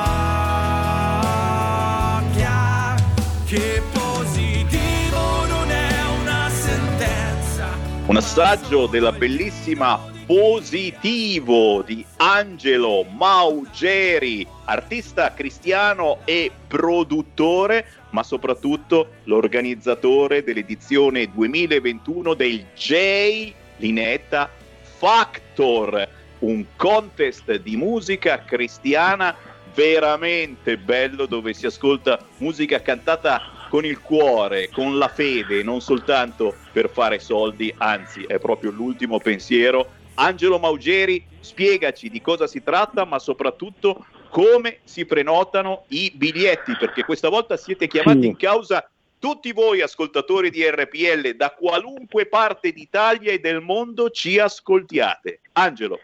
Che 3.45 3.81
positivo 3.91 5.45
non 5.47 5.69
è 5.69 5.93
una 6.21 6.49
sentenza. 6.49 7.67
Un 8.05 8.17
assaggio 8.17 8.87
della 8.87 9.11
bellissima 9.11 10.13
Positivo 10.25 11.83
di 11.83 12.03
Angelo 12.17 13.03
Maugeri, 13.03 14.47
artista 14.65 15.31
cristiano 15.35 16.21
e 16.25 16.49
produttore, 16.67 17.85
ma 18.09 18.23
soprattutto 18.23 19.09
l'organizzatore 19.25 20.43
dell'edizione 20.43 21.29
2021 21.31 22.33
del 22.33 22.65
J 22.75 23.53
Linetta 23.77 24.49
Factor, 24.81 26.07
un 26.39 26.65
contest 26.75 27.55
di 27.57 27.75
musica 27.75 28.43
cristiana 28.43 29.35
veramente 29.73 30.77
bello 30.77 31.25
dove 31.25 31.53
si 31.53 31.65
ascolta 31.65 32.19
musica 32.37 32.81
cantata 32.81 33.41
con 33.69 33.83
il 33.83 33.99
cuore, 33.99 34.69
con 34.69 34.97
la 34.97 35.09
fede, 35.09 35.63
non 35.63 35.81
soltanto 35.81 36.55
per 36.71 36.89
fare 36.89 37.19
soldi, 37.19 37.73
anzi 37.77 38.23
è 38.23 38.39
proprio 38.39 38.71
l'ultimo 38.71 39.19
pensiero. 39.19 39.91
Angelo 40.15 40.59
Maugeri, 40.59 41.25
spiegaci 41.41 42.09
di 42.09 42.21
cosa 42.21 42.47
si 42.47 42.63
tratta, 42.63 43.03
ma 43.03 43.19
soprattutto 43.19 44.05
come 44.29 44.79
si 44.85 45.05
prenotano 45.05 45.83
i 45.89 46.11
biglietti, 46.15 46.75
perché 46.79 47.03
questa 47.03 47.27
volta 47.27 47.57
siete 47.57 47.87
chiamati 47.87 48.27
in 48.27 48.37
causa 48.37 48.89
tutti 49.19 49.51
voi 49.51 49.81
ascoltatori 49.81 50.49
di 50.49 50.63
RPL, 50.69 51.35
da 51.35 51.51
qualunque 51.51 52.27
parte 52.27 52.71
d'Italia 52.71 53.31
e 53.31 53.39
del 53.39 53.61
mondo 53.61 54.09
ci 54.09 54.39
ascoltiate. 54.39 55.41
Angelo. 55.53 55.99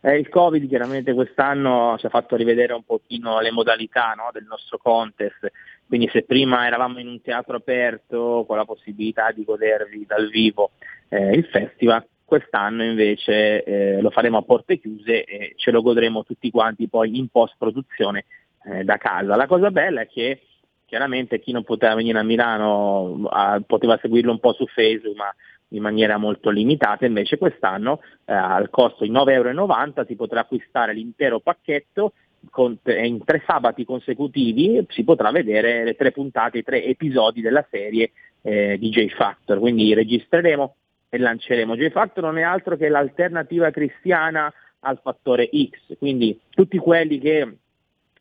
Eh, 0.00 0.18
il 0.18 0.28
Covid 0.28 0.68
chiaramente 0.68 1.14
quest'anno 1.14 1.96
ci 1.98 2.06
ha 2.06 2.10
fatto 2.10 2.36
rivedere 2.36 2.72
un 2.72 2.84
pochino 2.84 3.40
le 3.40 3.50
modalità 3.50 4.12
no, 4.12 4.30
del 4.32 4.44
nostro 4.44 4.78
contest, 4.78 5.50
quindi 5.86 6.08
se 6.12 6.22
prima 6.22 6.66
eravamo 6.66 7.00
in 7.00 7.08
un 7.08 7.20
teatro 7.20 7.56
aperto 7.56 8.44
con 8.46 8.56
la 8.56 8.64
possibilità 8.64 9.32
di 9.32 9.42
godervi 9.42 10.06
dal 10.06 10.28
vivo 10.28 10.72
eh, 11.08 11.32
il 11.32 11.44
festival, 11.46 12.06
quest'anno 12.24 12.84
invece 12.84 13.64
eh, 13.64 14.00
lo 14.00 14.10
faremo 14.10 14.38
a 14.38 14.42
porte 14.42 14.78
chiuse 14.78 15.24
e 15.24 15.54
ce 15.56 15.70
lo 15.70 15.82
godremo 15.82 16.24
tutti 16.24 16.50
quanti 16.50 16.88
poi 16.88 17.18
in 17.18 17.28
post 17.28 17.54
produzione 17.58 18.26
eh, 18.64 18.84
da 18.84 18.98
casa. 18.98 19.36
La 19.36 19.46
cosa 19.46 19.70
bella 19.70 20.02
è 20.02 20.08
che 20.08 20.40
chiaramente 20.86 21.40
chi 21.40 21.52
non 21.52 21.64
poteva 21.64 21.94
venire 21.94 22.18
a 22.18 22.22
Milano 22.22 23.26
ah, 23.28 23.60
poteva 23.66 23.98
seguirlo 24.00 24.30
un 24.30 24.40
po' 24.40 24.54
su 24.54 24.66
Facebook, 24.66 25.16
ma 25.16 25.34
in 25.70 25.82
maniera 25.82 26.16
molto 26.16 26.50
limitata, 26.50 27.06
invece 27.06 27.38
quest'anno 27.38 28.00
eh, 28.24 28.32
al 28.32 28.70
costo 28.70 29.04
di 29.04 29.10
9,90 29.10 29.32
euro 29.32 30.04
si 30.06 30.14
potrà 30.14 30.40
acquistare 30.40 30.94
l'intero 30.94 31.40
pacchetto 31.40 32.12
con- 32.50 32.78
in 32.84 33.24
tre 33.24 33.42
sabati 33.46 33.84
consecutivi 33.84 34.84
si 34.88 35.04
potrà 35.04 35.30
vedere 35.30 35.84
le 35.84 35.94
tre 35.94 36.12
puntate, 36.12 36.58
i 36.58 36.62
tre 36.62 36.84
episodi 36.84 37.40
della 37.40 37.66
serie 37.70 38.12
eh, 38.42 38.76
di 38.78 38.90
J 38.90 39.08
Factor. 39.08 39.58
Quindi 39.58 39.92
registreremo 39.94 40.76
e 41.08 41.18
lanceremo. 41.18 41.76
J 41.76 41.90
Factor 41.90 42.24
non 42.24 42.38
è 42.38 42.42
altro 42.42 42.76
che 42.76 42.88
l'alternativa 42.88 43.70
cristiana 43.70 44.52
al 44.80 45.00
fattore 45.02 45.48
X, 45.48 45.96
quindi 45.98 46.38
tutti 46.50 46.78
quelli 46.78 47.18
che 47.18 47.56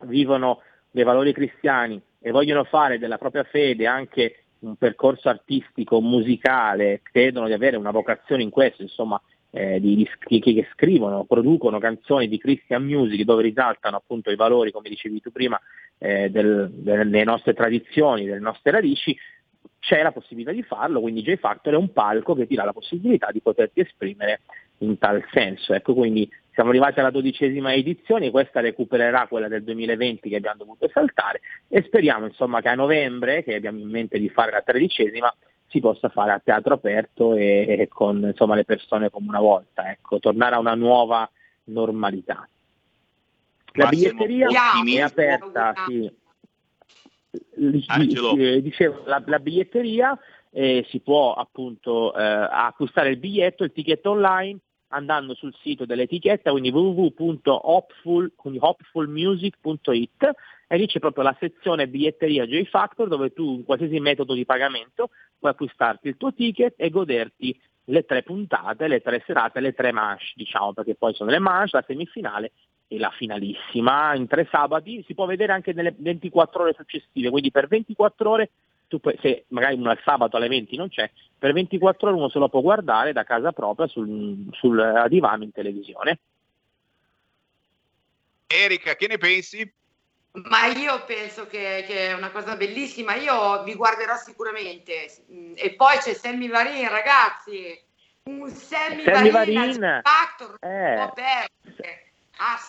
vivono 0.05 0.61
dei 0.89 1.03
valori 1.03 1.31
cristiani 1.33 2.01
e 2.25 2.31
vogliono 2.31 2.63
fare 2.63 2.97
della 2.97 3.19
propria 3.19 3.43
fede 3.43 3.85
anche 3.85 4.45
un 4.61 4.77
percorso 4.77 5.29
artistico, 5.29 6.01
musicale, 6.01 7.01
credono 7.03 7.45
di 7.45 7.53
avere 7.53 7.77
una 7.77 7.91
vocazione 7.91 8.41
in 8.41 8.49
questo, 8.49 8.81
insomma, 8.81 9.21
eh, 9.51 9.79
di, 9.79 9.95
di 9.95 10.39
che 10.39 10.67
scrivono, 10.73 11.25
producono 11.25 11.77
canzoni 11.77 12.27
di 12.27 12.39
Christian 12.39 12.83
music 12.83 13.21
dove 13.21 13.43
risaltano 13.43 13.97
appunto 13.97 14.31
i 14.31 14.35
valori, 14.35 14.71
come 14.71 14.89
dicevi 14.89 15.21
tu 15.21 15.31
prima, 15.31 15.61
eh, 15.99 16.31
del- 16.31 16.71
delle 16.71 17.23
nostre 17.23 17.53
tradizioni, 17.53 18.25
delle 18.25 18.39
nostre 18.39 18.71
radici, 18.71 19.15
c'è 19.77 20.01
la 20.01 20.11
possibilità 20.11 20.51
di 20.51 20.63
farlo, 20.63 21.01
quindi 21.01 21.21
J 21.21 21.35
Factor 21.35 21.73
è 21.73 21.77
un 21.77 21.93
palco 21.93 22.33
che 22.33 22.47
ti 22.47 22.55
dà 22.55 22.65
la 22.65 22.73
possibilità 22.73 23.29
di 23.31 23.41
poterti 23.41 23.81
esprimere 23.81 24.41
in 24.79 24.97
tal 24.97 25.23
senso. 25.31 25.75
Ecco, 25.75 25.93
quindi 25.93 26.27
siamo 26.55 26.69
arrivati 26.69 27.01
alla 27.01 27.11
dodicesima 27.11 27.73
edizione, 27.73 28.31
questa 28.31 28.61
recupererà 28.61 29.27
quella 29.27 29.49
del 29.49 29.63
2020 29.63 30.29
che 30.29 30.37
abbiamo 30.37 30.59
dovuto 30.59 30.89
saltare 30.91 31.41
e 31.67 31.83
speriamo 31.83 32.25
insomma 32.25 32.61
che 32.61 32.69
a 32.69 32.75
novembre, 32.75 33.43
che 33.43 33.55
abbiamo 33.55 33.79
in 33.79 33.89
mente 33.89 34.17
di 34.17 34.29
fare 34.29 34.51
la 34.51 34.61
tredicesima, 34.61 35.31
si 35.67 35.81
possa 35.81 36.07
fare 36.07 36.31
a 36.31 36.41
teatro 36.41 36.75
aperto 36.75 37.35
e, 37.35 37.65
e 37.77 37.87
con 37.89 38.21
insomma, 38.23 38.55
le 38.55 38.63
persone 38.63 39.09
come 39.09 39.27
una 39.27 39.41
volta, 39.41 39.91
ecco, 39.91 40.19
tornare 40.19 40.55
a 40.55 40.59
una 40.59 40.75
nuova 40.75 41.29
normalità. 41.65 42.47
La 43.73 43.89
biglietteria 43.89 44.47
è 44.47 45.01
aperta, 45.01 45.73
sì. 45.85 46.09
Eh, 47.57 48.61
dicevo, 48.61 49.03
la, 49.05 49.21
la 49.25 49.39
biglietteria 49.39 50.17
eh, 50.51 50.85
si 50.87 51.01
può 51.01 51.33
appunto 51.33 52.15
eh, 52.15 52.23
acquistare 52.23 53.09
il 53.09 53.17
biglietto, 53.17 53.65
il 53.65 53.73
ticket 53.73 54.05
online 54.05 54.59
andando 54.95 55.33
sul 55.33 55.53
sito 55.61 55.85
dell'etichetta, 55.85 56.51
quindi 56.51 56.69
www.hopful, 56.69 58.33
quindi 58.35 58.59
hopfulmusic.it 58.61 60.31
e 60.67 60.77
lì 60.77 60.87
c'è 60.87 60.99
proprio 60.99 61.23
la 61.23 61.35
sezione 61.39 61.87
biglietteria 61.87 62.45
J 62.45 62.63
Factor 62.65 63.07
dove 63.07 63.33
tu 63.33 63.53
in 63.55 63.63
qualsiasi 63.65 63.99
metodo 63.99 64.33
di 64.33 64.45
pagamento 64.45 65.09
puoi 65.37 65.51
acquistarti 65.51 66.07
il 66.07 66.17
tuo 66.17 66.33
ticket 66.33 66.73
e 66.77 66.89
goderti 66.89 67.59
le 67.85 68.03
tre 68.03 68.23
puntate, 68.23 68.87
le 68.87 69.01
tre 69.01 69.21
serate, 69.25 69.59
le 69.59 69.73
tre 69.73 69.91
manche, 69.91 70.31
diciamo, 70.35 70.73
perché 70.73 70.95
poi 70.95 71.13
sono 71.13 71.29
le 71.29 71.39
manche, 71.39 71.77
la 71.77 71.83
semifinale 71.85 72.51
e 72.87 72.97
la 72.97 73.11
finalissima. 73.11 74.15
In 74.15 74.27
tre 74.27 74.47
sabati, 74.49 75.03
si 75.05 75.13
può 75.13 75.25
vedere 75.25 75.53
anche 75.53 75.73
nelle 75.73 75.93
24 75.95 76.63
ore 76.63 76.73
successive, 76.73 77.29
quindi 77.29 77.51
per 77.51 77.67
24 77.67 78.29
ore, 78.29 78.49
tu 78.87 78.99
puoi- 78.99 79.17
se 79.21 79.45
magari 79.49 79.75
uno 79.75 79.89
al 79.89 79.99
sabato 80.03 80.37
alle 80.37 80.47
20 80.47 80.75
non 80.75 80.89
c'è, 80.89 81.09
per 81.37 81.53
24 81.53 82.07
ore 82.07 82.17
uno 82.17 82.29
se 82.29 82.39
lo 82.39 82.49
può 82.49 82.61
guardare 82.61 83.13
da 83.13 83.23
casa 83.23 83.51
propria 83.51 83.87
sul, 83.87 84.47
sul 84.51 85.05
divano 85.09 85.43
in 85.43 85.51
televisione. 85.51 86.19
Erika, 88.47 88.95
che 88.95 89.07
ne 89.07 89.17
pensi? 89.17 89.73
Ma 90.33 90.65
io 90.65 91.03
penso 91.05 91.47
che, 91.47 91.85
che 91.87 92.07
è 92.07 92.13
una 92.13 92.29
cosa 92.29 92.55
bellissima, 92.55 93.15
io 93.15 93.63
vi 93.63 93.73
guarderò 93.73 94.15
sicuramente. 94.17 95.09
Mm, 95.31 95.53
E 95.55 95.73
poi 95.75 95.97
c'è 95.97 96.13
Sammy 96.13 96.49
Varin, 96.49 96.89
ragazzi, 96.89 97.79
un 98.23 98.49
Sammy, 98.49 99.03
Sammy 99.03 99.29
Varin, 99.29 99.53
Varin, 99.53 100.01
Factor, 100.03 100.57
non 100.59 100.71
eh. 100.71 100.95
può 100.95 101.13
perdere. 101.13 102.05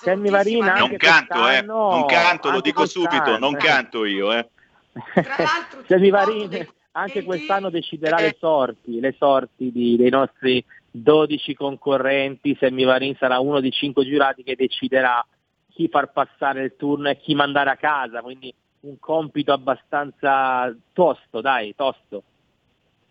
Sammy 0.01 0.31
Varin 0.31 0.64
Non 0.64 0.97
canto, 0.97 1.49
eh. 1.49 1.62
Non 1.62 2.07
canto, 2.07 2.51
lo 2.51 2.61
dico 2.61 2.87
subito, 2.87 3.37
non 3.39 3.55
canto 3.55 4.05
io, 4.05 4.33
eh. 4.33 4.49
Sammy 5.86 6.11
Varin 6.11 6.66
anche 6.92 7.22
quest'anno 7.22 7.68
deciderà 7.68 8.18
le 8.18 8.36
sorti, 8.38 9.01
le 9.01 9.14
sorti 9.18 9.70
di- 9.70 9.97
dei 9.97 10.09
nostri 10.09 10.64
12 10.90 11.55
concorrenti. 11.55 12.57
Sammy 12.59 12.84
Varin 12.84 13.14
sarà 13.16 13.38
uno 13.38 13.61
dei 13.61 13.70
5 13.70 14.05
giurati 14.07 14.42
che 14.42 14.57
deciderà 14.57 15.24
chi 15.70 15.88
far 15.88 16.11
passare 16.11 16.64
il 16.64 16.74
turno 16.76 17.11
e 17.11 17.18
chi 17.18 17.34
mandare 17.34 17.70
a 17.70 17.76
casa, 17.76 18.22
quindi 18.22 18.53
un 18.80 18.99
compito 18.99 19.53
abbastanza 19.53 20.74
tosto, 20.92 21.42
dai, 21.42 21.74
tosto. 21.74 22.22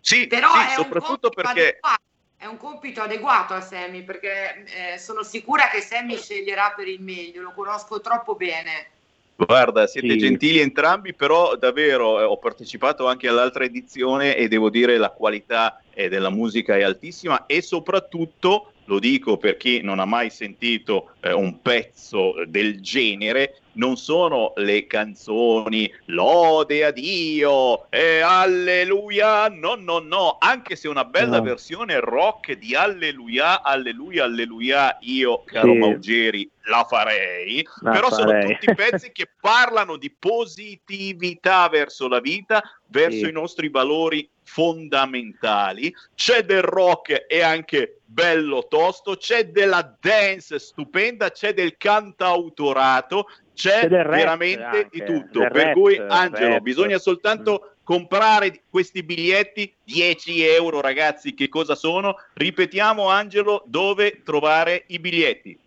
Sì, 0.00 0.26
Però 0.26 0.50
sì, 0.50 0.58
è, 0.58 0.78
un 0.78 0.84
soprattutto 0.84 1.28
compito 1.28 1.30
perché 1.30 1.60
adeguato, 1.60 2.02
è 2.36 2.46
un 2.46 2.56
compito 2.56 3.02
adeguato 3.02 3.54
a 3.54 3.60
Sammy 3.60 4.02
perché 4.02 4.64
eh, 4.64 4.98
sono 4.98 5.22
sicura 5.22 5.68
che 5.68 5.80
Sammy 5.80 6.16
sceglierà 6.16 6.72
per 6.74 6.88
il 6.88 7.00
meglio, 7.00 7.42
lo 7.42 7.52
conosco 7.52 8.00
troppo 8.00 8.34
bene. 8.34 8.94
Guarda, 9.36 9.86
siete 9.86 10.12
Sì. 10.12 10.18
gentili 10.18 10.60
entrambi, 10.60 11.12
però 11.12 11.56
davvero 11.56 12.20
eh, 12.20 12.24
ho 12.24 12.38
partecipato 12.38 13.06
anche 13.06 13.28
all'altra 13.28 13.64
edizione 13.64 14.34
e 14.34 14.48
devo 14.48 14.70
dire 14.70 14.96
la 14.96 15.10
qualità 15.10 15.82
eh, 15.92 16.08
della 16.08 16.30
musica 16.30 16.74
è 16.76 16.82
altissima 16.82 17.44
e 17.44 17.60
soprattutto, 17.60 18.72
lo 18.86 18.98
dico 18.98 19.36
per 19.36 19.56
chi 19.56 19.80
non 19.82 19.98
ha 19.98 20.04
mai 20.04 20.30
sentito 20.30 21.10
eh, 21.20 21.32
un 21.32 21.60
pezzo 21.60 22.34
del 22.46 22.80
genere, 22.80 23.60
non 23.72 23.96
sono 23.96 24.52
le 24.56 24.86
canzoni 24.86 25.92
lode 26.06 26.84
a 26.84 26.90
Dio 26.92 27.90
e 27.90 28.20
alleluia, 28.20 29.48
no, 29.48 29.74
no, 29.74 29.98
no, 29.98 30.36
anche 30.40 30.76
se 30.76 30.88
una 30.88 31.04
bella 31.04 31.36
No. 31.38 31.42
versione 31.42 32.00
rock 32.00 32.52
di 32.52 32.74
alleluia, 32.74 33.62
alleluia, 33.62 34.24
alleluia, 34.24 34.96
io, 35.00 35.42
caro 35.44 35.72
Sì. 35.72 35.78
Maugeri, 35.78 36.50
la 36.68 36.86
farei, 36.88 37.66
La 37.80 37.90
però 37.90 38.10
sono 38.10 38.30
farei. 38.30 38.56
tutti 38.58 38.74
pezzi 38.74 39.12
che 39.12 39.28
parlano 39.40 39.96
di 39.96 40.10
positività 40.10 41.68
verso 41.68 42.08
la 42.08 42.20
vita, 42.20 42.62
verso 42.86 43.18
Sì. 43.24 43.28
i 43.28 43.32
nostri 43.32 43.68
valori 43.68 44.26
fondamentali. 44.42 45.92
C'è 46.14 46.44
del 46.44 46.62
rock 46.62 47.24
e 47.28 47.42
anche 47.42 47.95
bello 48.06 48.66
tosto, 48.68 49.16
c'è 49.16 49.48
della 49.48 49.94
dance 50.00 50.58
stupenda, 50.58 51.30
c'è 51.30 51.52
del 51.52 51.76
cantautorato, 51.76 53.26
c'è, 53.52 53.80
C'è 53.80 53.88
rap 53.88 54.14
veramente 54.14 54.62
anche, 54.62 54.88
di 54.90 55.04
tutto. 55.04 55.40
Per 55.40 55.52
rap, 55.52 55.72
cui, 55.72 55.96
rap. 55.96 56.10
Angelo, 56.10 56.60
bisogna 56.60 56.96
soltanto 56.98 57.72
comprare 57.82 58.62
questi 58.70 59.02
biglietti 59.02 59.74
10 59.84 60.44
euro, 60.44 60.80
ragazzi. 60.80 61.34
Che 61.34 61.48
cosa 61.48 61.74
sono? 61.74 62.16
Ripetiamo, 62.34 63.08
Angelo, 63.08 63.64
dove 63.66 64.22
trovare 64.24 64.84
i 64.88 64.98
biglietti. 64.98 65.58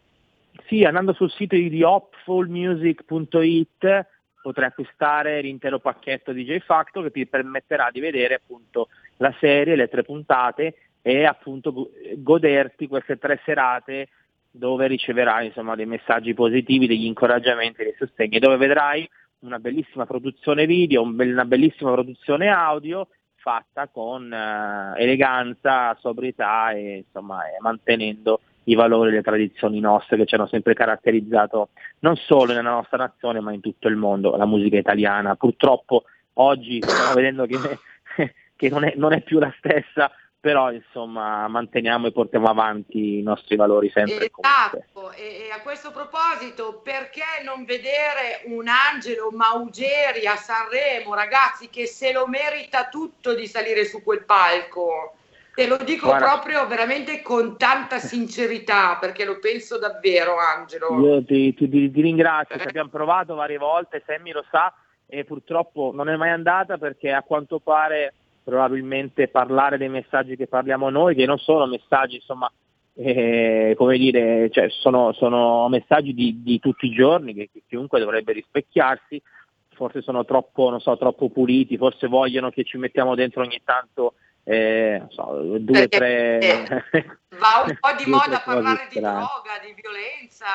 Sì, 0.68 0.84
andando 0.84 1.14
sul 1.14 1.32
sito 1.32 1.56
di 1.56 1.84
hopfulmusic.it 1.84 4.06
potrai 4.42 4.68
acquistare 4.68 5.42
l'intero 5.42 5.80
pacchetto 5.80 6.32
di 6.32 6.46
J 6.46 6.60
Factor 6.60 7.04
che 7.04 7.12
ti 7.12 7.26
permetterà 7.26 7.90
di 7.92 8.00
vedere 8.00 8.36
appunto 8.36 8.88
la 9.18 9.36
serie, 9.40 9.76
le 9.76 9.90
tre 9.90 10.04
puntate 10.04 10.76
e 11.02 11.26
appunto 11.26 11.72
go- 11.74 11.90
goderti 12.18 12.88
queste 12.88 13.18
tre 13.18 13.42
serate 13.46 14.10
dove 14.52 14.88
riceverai 14.88 15.48
insomma 15.48 15.76
dei 15.76 15.86
messaggi 15.86 16.34
positivi, 16.34 16.88
degli 16.88 17.06
incoraggiamenti, 17.06 17.84
dei 17.84 17.96
sostegni, 17.98 18.40
dove 18.40 18.58
vedrai 18.58 19.08
una 19.40 19.60
bellissima 19.60 20.06
produzione 20.06 20.66
video, 20.66 21.02
una 21.04 21.46
bellissima 21.46 21.92
produzione 21.92 22.50
audio 22.50 23.08
fatta 23.36 23.88
con 23.88 24.32
eh, 24.32 25.02
eleganza, 25.02 25.96
sobrietà 26.00 26.72
e 26.72 26.98
insomma 26.98 27.46
e 27.46 27.58
mantenendo 27.62 28.42
i 28.66 28.76
valori 28.76 29.10
e 29.10 29.14
le 29.14 29.22
tradizioni 29.22 29.80
nostre 29.80 30.18
che 30.18 30.26
ci 30.26 30.36
hanno 30.36 30.48
sempre 30.48 30.74
caratterizzato 30.74 31.70
non 32.00 32.16
solo 32.16 32.54
nella 32.54 32.70
nostra 32.70 32.98
nazione 32.98 33.40
ma 33.40 33.54
in 33.54 33.62
tutto 33.62 33.88
il 33.88 33.96
mondo, 33.96 34.36
la 34.36 34.46
musica 34.46 34.78
italiana. 34.78 35.36
Purtroppo 35.36 36.04
oggi 36.34 36.82
stiamo 36.82 37.14
vedendo 37.14 37.46
che, 37.46 37.58
che 38.56 38.70
non, 38.70 38.84
è, 38.84 38.94
non 38.96 39.14
è 39.14 39.22
più 39.22 39.40
la 39.40 39.54
stessa, 39.58 40.12
però 40.42 40.72
insomma 40.72 41.48
manteniamo 41.50 42.08
e 42.08 42.12
portiamo 42.12 42.48
avanti 42.48 43.18
i 43.20 43.22
nostri 43.22 43.56
valori 43.58 43.90
sempre. 43.90 44.32
Esatto, 44.32 45.12
e, 45.12 45.48
e 45.48 45.52
a 45.52 45.60
questo 45.62 45.92
proposito, 45.92 46.80
perché 46.82 47.44
non 47.44 47.66
vedere 47.66 48.44
un 48.46 48.68
Angelo 48.68 49.32
Maugeri 49.32 50.26
a 50.26 50.38
Sanremo, 50.38 51.14
ragazzi, 51.14 51.70
che 51.70 51.86
se 51.88 52.14
lo 52.14 52.26
merita 52.26 52.88
tutto 52.88 53.36
di 53.36 53.48
salire 53.48 53.84
su 53.84 54.02
quel 54.02 54.24
palco? 54.24 55.16
Te 55.54 55.68
lo 55.68 55.76
dico 55.78 56.08
Guarda- 56.08 56.28
proprio 56.28 56.66
veramente 56.68 57.22
con 57.22 57.58
tanta 57.58 58.00
sincerità, 58.00 58.96
perché 58.98 59.26
lo 59.26 59.40
penso 59.40 59.78
davvero, 59.78 60.38
Angelo. 60.38 61.06
Io 61.06 61.26
ti, 61.26 61.54
ti- 61.54 61.68
ti- 61.68 61.92
ti 61.92 62.02
ringrazio, 62.02 62.58
ci 62.58 62.68
abbiamo 62.68 62.90
provato 62.90 63.36
varie 63.36 63.58
volte, 63.58 64.02
Sammy 64.06 64.32
lo 64.32 64.46
sa 64.50 64.74
e 65.06 65.26
purtroppo 65.26 65.92
non 65.94 66.08
è 66.08 66.16
mai 66.16 66.30
andata 66.30 66.78
perché 66.78 67.12
a 67.12 67.24
quanto 67.24 67.60
pare 67.60 68.14
probabilmente 68.50 69.28
parlare 69.28 69.78
dei 69.78 69.90
messaggi 69.90 70.36
che 70.36 70.48
parliamo 70.48 70.90
noi, 70.90 71.16
che 71.16 71.26
non 71.26 71.38
sono 71.38 71.66
messaggi 71.66 72.16
insomma 72.16 72.52
eh, 72.96 73.76
come 73.78 73.98
dire, 73.98 74.50
cioè, 74.52 74.70
sono, 74.70 75.14
sono 75.14 75.70
messaggi 75.70 76.14
di, 76.14 76.42
di 76.44 76.60
tutti 76.60 76.88
i 76.88 76.92
giorni 76.92 77.34
che, 77.34 77.50
che 77.52 77.64
chiunque 77.66 78.00
dovrebbe 78.00 78.34
rispecchiarsi, 78.34 79.22
forse 79.70 80.02
sono 80.02 80.26
troppo, 80.26 80.70
non 80.70 80.82
so, 80.82 80.98
troppo 80.98 81.30
puliti, 81.30 81.78
forse 81.78 82.08
vogliono 82.08 82.50
che 82.50 82.66
ci 82.66 82.78
mettiamo 82.78 83.16
dentro 83.16 83.42
ogni 83.42 83.62
tanto 83.64 84.16
eh, 84.44 84.98
non 84.98 85.12
so, 85.12 85.58
due 85.60 85.84
o 85.84 85.88
tre 85.88 86.66
Va 87.38 87.64
un 87.66 87.78
po' 87.80 88.04
di 88.04 88.10
moda 88.10 88.42
parlare 88.44 88.88
di 88.90 88.98
strane. 88.98 89.18
droga, 89.18 89.60
di 89.62 89.76
violenza. 89.80 90.46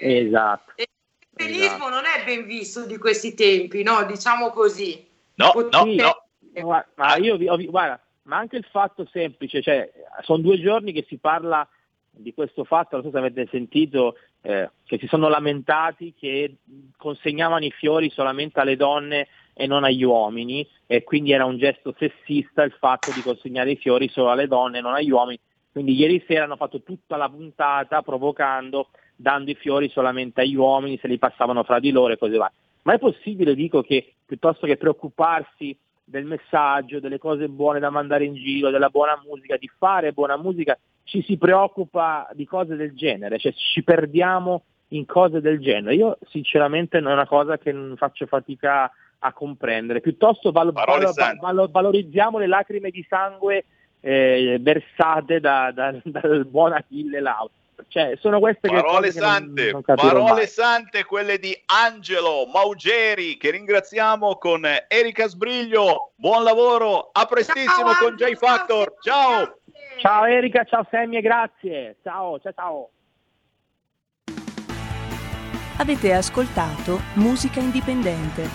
eh, 0.00 0.26
esatto. 0.26 0.72
E 0.76 0.86
femminismo 1.34 1.88
non 1.88 2.04
è 2.04 2.24
ben 2.24 2.46
visto 2.46 2.86
di 2.86 2.96
questi 2.98 3.34
tempi, 3.34 3.82
no? 3.82 4.04
Diciamo 4.04 4.50
così. 4.50 5.04
No, 5.34 5.52
no, 5.70 5.82
Sì, 5.82 5.96
no. 6.62 6.84
ma- 6.94 7.16
io 7.16 7.36
vi- 7.36 7.66
guarda, 7.66 8.00
ma 8.22 8.36
anche 8.38 8.56
il 8.56 8.66
fatto 8.70 9.06
semplice, 9.10 9.62
cioè, 9.62 9.90
sono 10.22 10.42
due 10.42 10.60
giorni 10.60 10.92
che 10.92 11.04
si 11.08 11.18
parla 11.18 11.66
di 12.10 12.32
questo 12.32 12.64
fatto, 12.64 12.96
non 12.96 13.04
so 13.04 13.10
se 13.10 13.18
avete 13.18 13.46
sentito, 13.50 14.16
eh, 14.42 14.70
che 14.84 14.98
si 14.98 15.06
sono 15.06 15.28
lamentati 15.28 16.14
che 16.16 16.56
consegnavano 16.96 17.64
i 17.64 17.70
fiori 17.70 18.10
solamente 18.10 18.60
alle 18.60 18.76
donne 18.76 19.28
e 19.52 19.66
non 19.66 19.84
agli 19.84 20.02
uomini 20.02 20.66
e 20.86 21.02
quindi 21.02 21.32
era 21.32 21.44
un 21.44 21.58
gesto 21.58 21.94
sessista 21.98 22.62
il 22.62 22.72
fatto 22.78 23.10
di 23.10 23.22
consegnare 23.22 23.72
i 23.72 23.76
fiori 23.76 24.08
solo 24.08 24.30
alle 24.30 24.46
donne 24.46 24.78
e 24.78 24.80
non 24.80 24.94
agli 24.94 25.10
uomini. 25.10 25.38
Quindi 25.72 25.94
ieri 25.94 26.24
sera 26.26 26.44
hanno 26.44 26.56
fatto 26.56 26.82
tutta 26.82 27.16
la 27.16 27.28
puntata 27.28 28.02
provocando, 28.02 28.88
dando 29.14 29.50
i 29.50 29.54
fiori 29.54 29.88
solamente 29.90 30.40
agli 30.40 30.56
uomini, 30.56 30.98
se 30.98 31.08
li 31.08 31.18
passavano 31.18 31.64
fra 31.64 31.80
di 31.80 31.90
loro 31.90 32.14
e 32.14 32.18
così 32.18 32.36
va. 32.36 32.50
Ma 32.82 32.94
è 32.94 32.98
possibile, 32.98 33.54
dico, 33.54 33.82
che 33.82 34.14
piuttosto 34.24 34.66
che 34.66 34.76
preoccuparsi 34.76 35.76
del 36.08 36.24
messaggio, 36.24 37.00
delle 37.00 37.18
cose 37.18 37.48
buone 37.48 37.80
da 37.80 37.90
mandare 37.90 38.24
in 38.24 38.34
giro, 38.34 38.70
della 38.70 38.88
buona 38.90 39.20
musica, 39.26 39.56
di 39.56 39.68
fare 39.76 40.12
buona 40.12 40.36
musica, 40.36 40.78
ci 41.02 41.22
si 41.22 41.36
preoccupa 41.36 42.28
di 42.32 42.46
cose 42.46 42.76
del 42.76 42.94
genere, 42.94 43.38
cioè 43.38 43.52
ci 43.52 43.82
perdiamo 43.82 44.62
in 44.88 45.04
cose 45.04 45.40
del 45.40 45.58
genere. 45.58 45.96
Io 45.96 46.16
sinceramente 46.28 47.00
non 47.00 47.10
è 47.10 47.14
una 47.14 47.26
cosa 47.26 47.58
che 47.58 47.74
faccio 47.96 48.26
fatica 48.26 48.90
a 49.18 49.32
comprendere, 49.32 50.00
piuttosto 50.00 50.52
valo- 50.52 50.72
sante. 51.12 51.40
valo- 51.40 51.68
valorizziamo 51.70 52.38
le 52.38 52.46
lacrime 52.46 52.90
di 52.90 53.04
sangue 53.08 53.64
eh, 54.00 54.58
versate 54.60 55.40
da- 55.40 55.72
da- 55.72 55.98
dal 56.04 56.46
buon 56.46 56.72
Achille 56.72 57.20
Lau. 57.20 57.50
Cioè, 57.88 58.16
sono 58.20 58.38
queste 58.38 58.68
che 58.68 58.74
Parole 58.74 59.12
che 59.12 59.20
non- 59.20 59.28
sante, 59.30 59.70
non 59.72 59.82
capirò 59.82 60.08
parole 60.08 60.32
mai. 60.32 60.46
sante 60.46 61.04
quelle 61.04 61.38
di 61.38 61.54
Angelo 61.66 62.46
Maugeri 62.52 63.36
che 63.36 63.50
ringraziamo 63.50 64.36
con 64.36 64.66
Erika 64.88 65.26
Sbriglio. 65.28 66.12
Buon 66.14 66.42
lavoro, 66.42 67.10
a 67.12 67.24
prestissimo 67.26 67.92
con 68.00 68.16
J 68.16 68.34
Factor. 68.34 68.94
Ciao! 69.00 69.58
Ciao 69.98 70.24
Erika, 70.24 70.64
ciao 70.64 70.86
Sammy 70.90 71.16
e 71.16 71.20
grazie. 71.20 71.96
Ciao, 72.02 72.38
ciao, 72.40 72.52
ciao. 72.54 72.90
Avete 75.78 76.12
ascoltato 76.14 77.00
Musica 77.14 77.60
Indipendente, 77.60 78.48